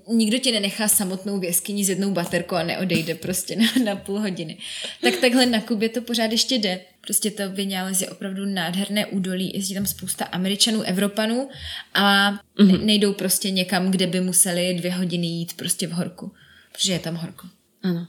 [0.08, 4.20] Nikdo tě nenechá samotnou v jeskyni s jednou baterkou a neodejde prostě na, na půl
[4.20, 4.58] hodiny.
[5.02, 6.80] Tak takhle na Kubě to pořád ještě jde.
[7.00, 11.48] Prostě to Vinales je opravdu nádherné údolí, jezdí tam spousta Američanů, Evropanů
[11.94, 12.84] a mm-hmm.
[12.84, 16.32] nejdou prostě někam, kde by museli dvě hodiny jít prostě v horku,
[16.72, 17.46] protože je tam horko.
[17.82, 18.06] Ano.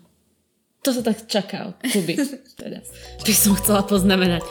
[0.82, 2.18] To se tak čaká od Kuby.
[2.56, 2.82] teda.
[3.26, 4.42] By som chcela poznamenať.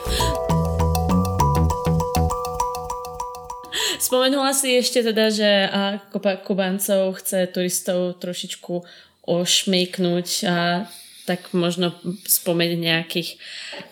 [3.99, 5.67] Spomenula si ešte teda, že
[6.11, 8.79] kopa Kubancov chce turistov trošičku
[9.27, 10.87] ošmejknúť a
[11.27, 11.93] tak možno
[12.27, 13.37] spomeň nějakých,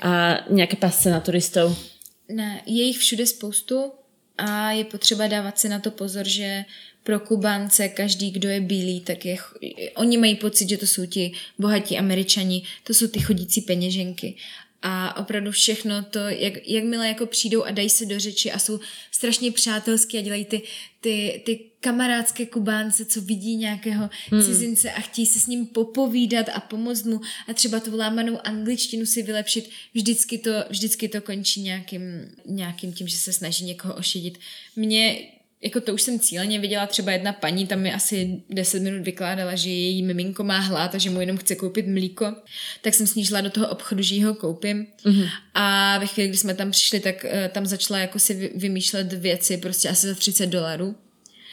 [0.03, 1.75] uh, nějaké pasce na turistov.
[2.31, 3.91] Ne, je jich všude spoustu
[4.37, 6.65] a je potřeba dávat si na to pozor, že
[7.09, 9.37] pro Kubánce každý, kdo je bílý, tak je,
[9.95, 14.35] oni mají pocit, že to jsou ti bohatí američani, to jsou ty chodící peněženky
[14.81, 18.79] a opravdu všechno to, jak, jakmile jako přijdou a dají se do řeči a jsou
[19.11, 20.61] strašně přátelský a dělají ty,
[21.01, 24.43] ty, ty kamarádské kubánce, co vidí nějakého hmm.
[24.43, 29.05] cizince a chtějí se s ním popovídat a pomoct mu a třeba tu lámanou angličtinu
[29.05, 32.01] si vylepšit, vždycky to, vždycky to končí nějakým,
[32.45, 34.39] nějakým tím, že se snaží někoho ošidit.
[34.75, 35.17] Mně
[35.61, 39.55] jako to už jsem cíleně viděla, třeba jedna paní tam mi asi 10 minut vykládala,
[39.55, 42.35] že její miminko má hlad a že mu jenom chce koupit mlíko,
[42.81, 44.87] tak jsem snížila do toho obchodu, že ho koupím.
[45.05, 45.29] Mm-hmm.
[45.53, 49.57] A ve chvíli, kdy jsme tam přišli, tak uh, tam začala jako si vymýšlet věci
[49.57, 50.95] prostě asi za 30 dolarů.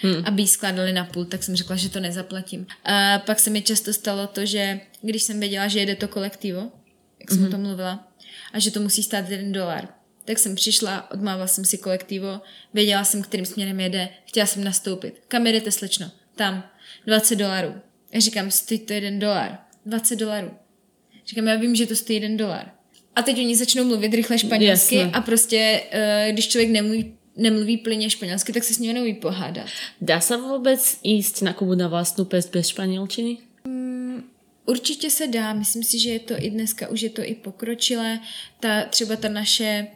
[0.02, 0.22] Hmm.
[0.24, 2.66] aby ji skládali na půl, tak jsem řekla, že to nezaplatím.
[2.84, 6.72] A pak se mi často stalo to, že když jsem věděla, že jede to kolektivo,
[7.20, 7.48] jak jsem mm-hmm.
[7.48, 8.08] o tom mluvila,
[8.52, 9.88] a že to musí stát jeden dolar,
[10.26, 12.40] tak jsem přišla, odmávala jsem si kolektivo,
[12.74, 15.22] věděla jsem, kterým směrem jede, chtěla jsem nastoupit.
[15.28, 16.10] Kam jedete, slečno?
[16.34, 16.64] Tam.
[17.06, 17.74] 20 dolarů.
[18.12, 19.58] Já říkám, stojí to jeden dolar.
[19.86, 20.50] 20 dolarů.
[21.26, 22.72] Říkám, já vím, že to stojí jeden dolar.
[23.16, 25.12] A teď oni začnou mluvit rychle španělsky Jasne.
[25.12, 29.66] a prostě, uh, když člověk nemluví, nemluví plyně španělsky, tak se s ním neumí pohádat.
[30.00, 33.38] Dá se vůbec jíst na Kubu na vlastnou pest bez španělčiny?
[33.64, 34.22] Mm,
[34.66, 35.52] určitě se dá.
[35.52, 38.20] Myslím si, že je to i dneska, už je to i pokročilé.
[38.60, 39.95] Ta, třeba ta naše Eh,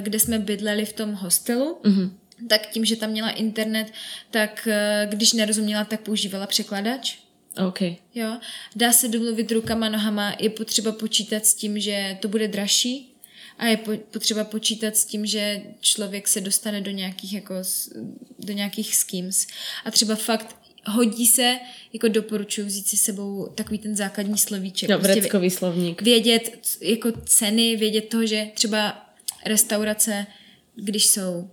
[0.00, 2.10] kde jsme bydleli v tom hostelu, mm-hmm.
[2.48, 3.92] tak tím, že tam měla internet,
[4.30, 7.18] tak eh, když nerozuměla, tak používala překladač.
[7.68, 7.96] Okay.
[8.14, 8.36] Jo.
[8.76, 13.12] Dá se domluvit rukama, nohama, je potřeba počítat s tím, že to bude dražší
[13.58, 13.76] a je
[14.10, 17.54] potřeba počítat s tím, že člověk se dostane do nějakých, jako,
[18.38, 19.46] do nějakých schemes.
[19.84, 20.56] A třeba fakt
[20.86, 21.58] hodí se,
[21.92, 24.88] jako doporučuji vzít si sebou takový ten základní slovíček.
[24.88, 26.02] No, prostě slovník.
[26.02, 29.05] Vědět jako ceny, vědět toho, že třeba
[29.46, 30.26] restaurace,
[30.74, 31.50] když jsou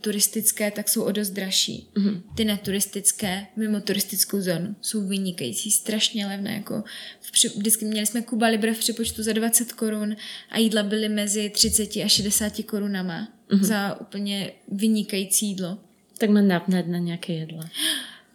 [0.00, 1.88] turistické, tak jsou o dost dražší.
[1.94, 2.22] Mm-hmm.
[2.36, 6.54] Ty neturistické, mimo turistickou zónu, jsou vynikající, strašně levné.
[6.54, 6.84] Jako
[7.20, 10.16] v při, vždycky měli jsme Kuba Libre v přepočtu za 20 korun
[10.50, 13.62] a jídla byly mezi 30 a 60 korunama mm-hmm.
[13.62, 15.78] za úplně vynikající jídlo.
[16.18, 17.60] Tak má napnat na nějaké jedlo.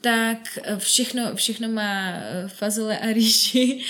[0.01, 3.81] tak všechno, všechno má eh, fazole a rýži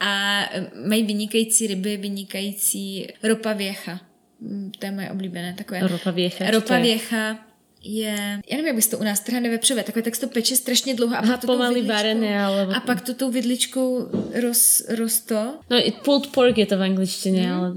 [0.00, 0.42] a
[0.86, 4.00] mají vynikající ryby, vynikající ropa věcha.
[4.44, 5.80] Mm, to je moje oblíbené, takové.
[5.88, 6.50] Ropa věcha.
[6.50, 7.38] Ropa věcha
[7.82, 10.94] je, já nevím, jak bys to u nás trhané vepřové, takové tak to peče strašně
[10.94, 12.66] dlouho a pak to pomaly varené, ale...
[12.74, 14.08] A pak to tou vidličkou
[14.42, 15.54] roz, rosto.
[15.70, 17.52] No, i pulled pork je to v angličtině, mm.
[17.52, 17.74] ale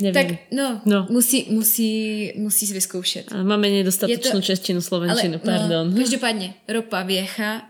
[0.00, 0.28] Nevím.
[0.28, 1.06] Tak no, no.
[1.10, 3.32] Musí, musí, musí si vyzkoušet.
[3.32, 5.90] A máme nedostatečnou to, češtinu, slovenčinu, ale, pardon.
[5.90, 7.62] No, každopádně, ropa věcha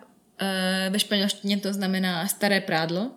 [0.90, 3.10] ve španělštině to znamená staré prádlo,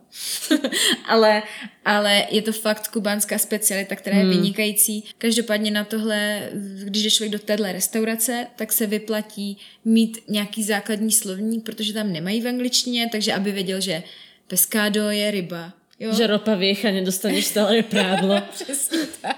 [1.06, 1.44] ale,
[1.86, 4.32] ale je to fakt kubánská specialita, která je hmm.
[4.32, 5.04] vynikající.
[5.18, 6.50] Každopádně na tohle,
[6.84, 12.12] když jde člověk do téhle restaurace, tak se vyplatí mít nějaký základní slovník, protože tam
[12.12, 14.04] nemají v angličtině, takže aby věděl, že
[14.48, 16.14] pescado je ryba, Jo.
[16.14, 18.42] Že ropa věcha, nedostaneš stále prádlo.
[18.52, 19.38] Přesně tak.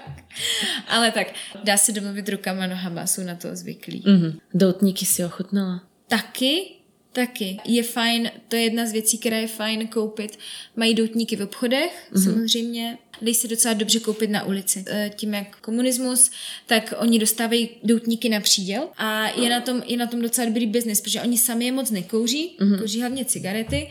[0.88, 1.26] Ale tak,
[1.64, 4.02] dá se domluvit rukama, nohama, jsou na to zvyklí.
[4.02, 4.40] Mm-hmm.
[4.54, 5.82] Doutníky si ochutnala?
[6.08, 6.77] Taky,
[7.18, 7.56] Taky.
[7.64, 10.38] Je fajn, to je jedna z věcí, která je fajn koupit.
[10.76, 12.24] Mají doutníky v obchodech, mm-hmm.
[12.24, 12.98] samozřejmě.
[13.22, 14.84] Dej se docela dobře koupit na ulici.
[14.86, 16.30] E, tím, jak komunismus,
[16.66, 20.66] tak oni dostávají doutníky na příděl a je na tom, je na tom docela dobrý
[20.66, 22.78] biznis, protože oni sami je moc nekouří, mm-hmm.
[22.78, 23.88] kouří hlavně cigarety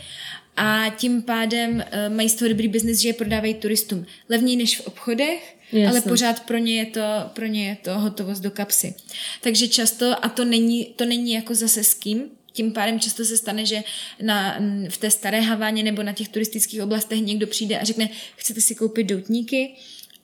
[0.57, 4.77] a tím pádem uh, mají z toho dobrý biznis, že je prodávají turistům levněji než
[4.77, 5.89] v obchodech, Jasne.
[5.89, 7.01] ale pořád pro ně, je to,
[7.33, 8.93] pro ně je to hotovost do kapsy.
[9.41, 12.23] Takže často, a to není, to není jako zase s kým,
[12.57, 13.83] tím pádem často se stane, že
[14.21, 18.61] na, v té staré Haváně nebo na těch turistických oblastech někdo přijde a řekne, chcete
[18.61, 19.75] si koupit doutníky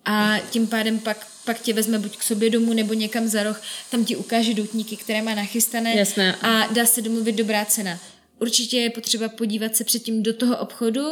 [0.05, 3.61] a tím pádem pak, pak tě vezme buď k sobě domů nebo někam za roh,
[3.91, 6.35] tam ti ukáže doutníky, které má nachystané Jasné.
[6.41, 7.99] a dá se domluvit dobrá cena.
[8.39, 11.05] Určitě je potřeba podívat se předtím do toho obchodu,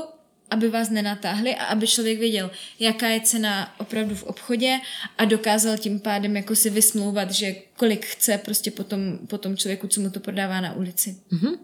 [0.52, 4.80] aby vás nenatáhli a aby člověk věděl, jaká je cena opravdu v obchodě
[5.18, 10.02] a dokázal tím pádem jako si vysmlouvat, že kolik chce prostě potom, potom člověku, co
[10.02, 11.16] mu to prodává na ulici.
[11.32, 11.58] Mm-hmm.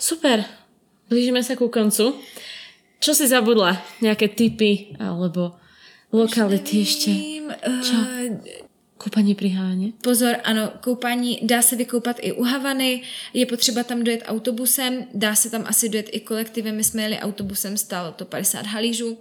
[0.00, 0.44] Super.
[1.08, 2.14] Blížíme se ku koncu.
[3.00, 3.86] Čo si zabudla?
[4.00, 5.52] Nějaké typy alebo
[6.12, 7.10] lokality ještě?
[7.82, 7.96] Čo?
[8.18, 8.40] Eh,
[9.02, 9.92] Koupání při Haváně?
[10.02, 13.02] Pozor, ano, koupání dá se vykoupat i u Havany,
[13.34, 17.18] je potřeba tam dojet autobusem, dá se tam asi dojet i kolektivem, my jsme jeli
[17.18, 19.18] autobusem, stálo to 50 halížů.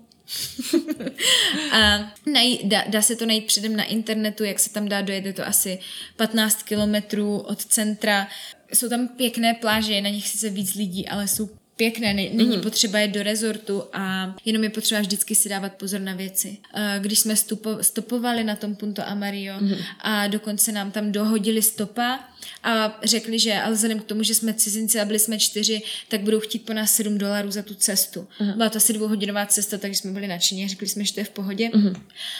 [1.72, 5.26] a najít, dá, dá se to najít předem na internetu, jak se tam dá dojet,
[5.26, 5.80] je to asi
[6.16, 8.28] 15 kilometrů od centra.
[8.74, 11.50] Jsou tam pěkné pláže, je na nich sice víc lidí, ale jsou
[11.82, 12.62] pěkné, není mm.
[12.62, 16.58] potřeba jít do rezortu a jenom je potřeba vždycky si dávat pozor na věci.
[16.74, 19.74] Eh, když jsme stupo, stopovali na tom Punto Amario mm.
[20.00, 22.20] a dokonce nám tam dohodili stopa
[22.64, 26.22] a řekli, že ale vzhledem k tomu, že jsme cizinci a byli jsme čtyři, tak
[26.22, 28.28] budou chtít po nás 7 dolarů za tu cestu.
[28.40, 28.54] Mm.
[28.54, 31.24] Byla to asi dvouhodinová cesta, takže jsme byli nadšení a řekli jsme, že to je
[31.24, 31.70] v pohodě.
[31.74, 31.94] Mm.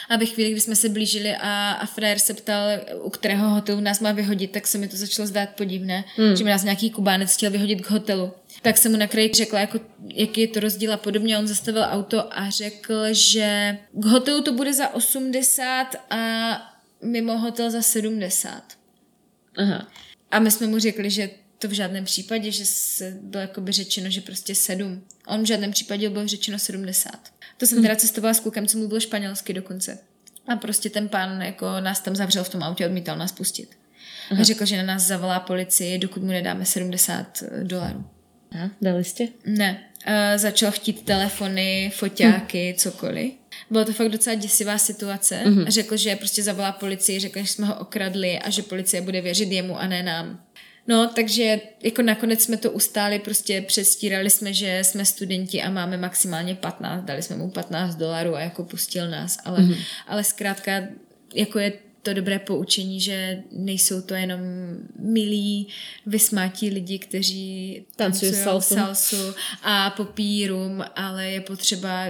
[0.08, 2.68] A ve chvíli, kdy jsme se blížili a, a frér se ptal,
[3.02, 6.36] u kterého hotelu nás má vyhodit, tak se mi to začalo zdát podivné, mm.
[6.36, 8.32] že mi nás nějaký kubánec chtěl vyhodit k hotelu
[8.62, 9.80] tak jsem mu na kraji řekla, jako,
[10.14, 11.38] jaký je to rozdíl a podobně.
[11.38, 16.72] On zastavil auto a řekl, že k hotelu to bude za 80 a
[17.02, 18.62] mimo hotel za 70.
[19.56, 19.88] Aha.
[20.30, 24.10] A my jsme mu řekli, že to v žádném případě, že se bylo jakoby řečeno,
[24.10, 25.02] že prostě 7.
[25.26, 27.10] On v žádném případě bylo řečeno 70.
[27.56, 27.84] To jsem hmm.
[27.84, 29.98] teda cestovala s klukem, co mluvil španělsky dokonce.
[30.48, 33.68] A prostě ten pán jako nás tam zavřel v tom autě a odmítal nás pustit.
[34.30, 34.40] Aha.
[34.40, 38.04] A řekl, že na nás zavolá policii, dokud mu nedáme 70 dolarů.
[38.54, 39.24] A, dali jste?
[39.46, 39.84] Ne.
[40.06, 42.78] Uh, začal chtít telefony, foťáky, hm.
[42.78, 43.32] cokoliv.
[43.70, 45.42] Bylo to fakt docela děsivá situace.
[45.44, 45.68] Mm-hmm.
[45.68, 49.52] Řekl, že prostě zavolá policii, řekl, že jsme ho okradli a že policie bude věřit
[49.52, 50.40] jemu a ne nám.
[50.86, 55.96] No, takže jako nakonec jsme to ustáli, prostě přestírali jsme, že jsme studenti a máme
[55.96, 59.76] maximálně 15, dali jsme mu 15 dolarů a jako pustil nás, ale, mm-hmm.
[60.06, 60.82] ale zkrátka
[61.34, 61.72] jako je
[62.02, 64.40] to dobré poučení, že nejsou to jenom
[64.98, 65.68] milí,
[66.06, 68.74] vysmátí lidi, kteří tancují salsu.
[68.74, 72.06] salsu a popíjí rum, ale je potřeba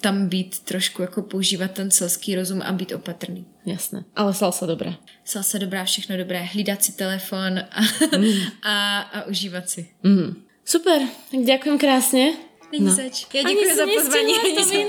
[0.00, 3.46] tam být trošku jako používat ten selský rozum a být opatrný.
[3.66, 4.96] Jasné, ale salsa dobrá.
[5.24, 6.42] Salsa dobrá, všechno dobré.
[6.42, 7.80] Hlídat si telefon a,
[8.18, 8.32] mm.
[8.62, 9.90] a, a užívat si.
[10.02, 10.42] Mm.
[10.64, 12.32] Super, tak děkujem krásně.
[12.78, 13.02] Není no.
[13.34, 14.32] Já děkuji za pozvání.
[14.44, 14.80] Ani, jsem,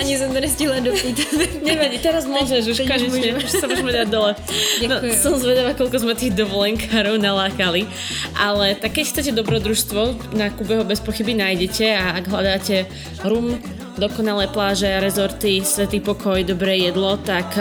[0.00, 1.20] ani jsem to nestihla dopít.
[1.64, 4.32] Nevadí, teraz môžeš, už konečne, už sa môžeme dať dole.
[4.88, 7.84] No, som zvedavá, koľko sme tých dovolenkárov nalákali.
[8.36, 12.88] Ale tak keď chcete dobrodružstvo, na Kubeho bez pochyby nájdete a ak hľadáte
[13.28, 13.60] rum,
[14.00, 17.58] dokonalé pláže, rezorty, svetý pokoj, dobré jedlo, tak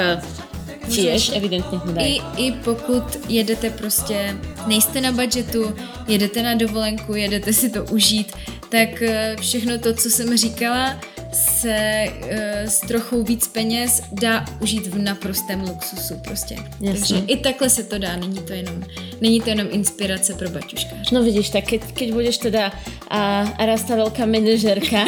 [0.90, 5.76] Tiež evidentně I, I pokud jedete prostě, nejste na budžetu,
[6.08, 8.34] jedete na dovolenku, jedete si to užít,
[8.74, 11.00] tak eh, všechno to, co jsem říkala,
[11.34, 12.30] se uh,
[12.66, 16.56] s trochou víc peněz dá užít v naprostém luxusu prostě.
[16.82, 17.00] Jasně.
[17.00, 18.84] Takže i takhle se to dá, není to jenom,
[19.22, 21.10] není to jenom inspirace pro baťuškáře.
[21.12, 22.72] No vidíš, tak keď, keď budeš teda
[23.10, 25.02] a, a raz ta velká manažerka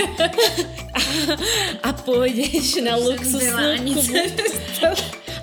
[0.94, 3.78] a, a půjdeš na luxusnú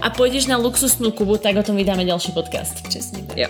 [0.02, 2.82] a pôjdeš na luxusnú Kubu, tak o tom vydáme ďalší podcast.
[2.88, 3.48] Přesně Jo.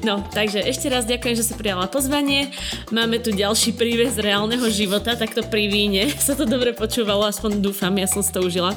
[0.00, 2.52] No, takže ešte raz ďakujem, že si prijala pozvanie.
[2.88, 7.60] Máme tu ďalší príbeh z reálneho života, takto pri víne sa to dobre počúvalo, aspoň
[7.60, 8.72] dúfam, ja som si to užila.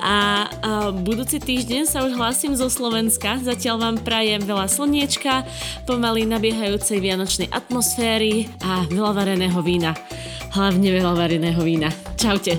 [0.00, 3.36] A, a budúci týždeň sa už hlásim zo Slovenska.
[3.42, 5.44] Zatiaľ vám prajem veľa slniečka,
[5.84, 9.92] pomaly nabiehajúcej vianočnej atmosféry a veľa vareného vína.
[10.56, 11.92] Hlavne veľa vareného vína.
[12.16, 12.58] Čaute.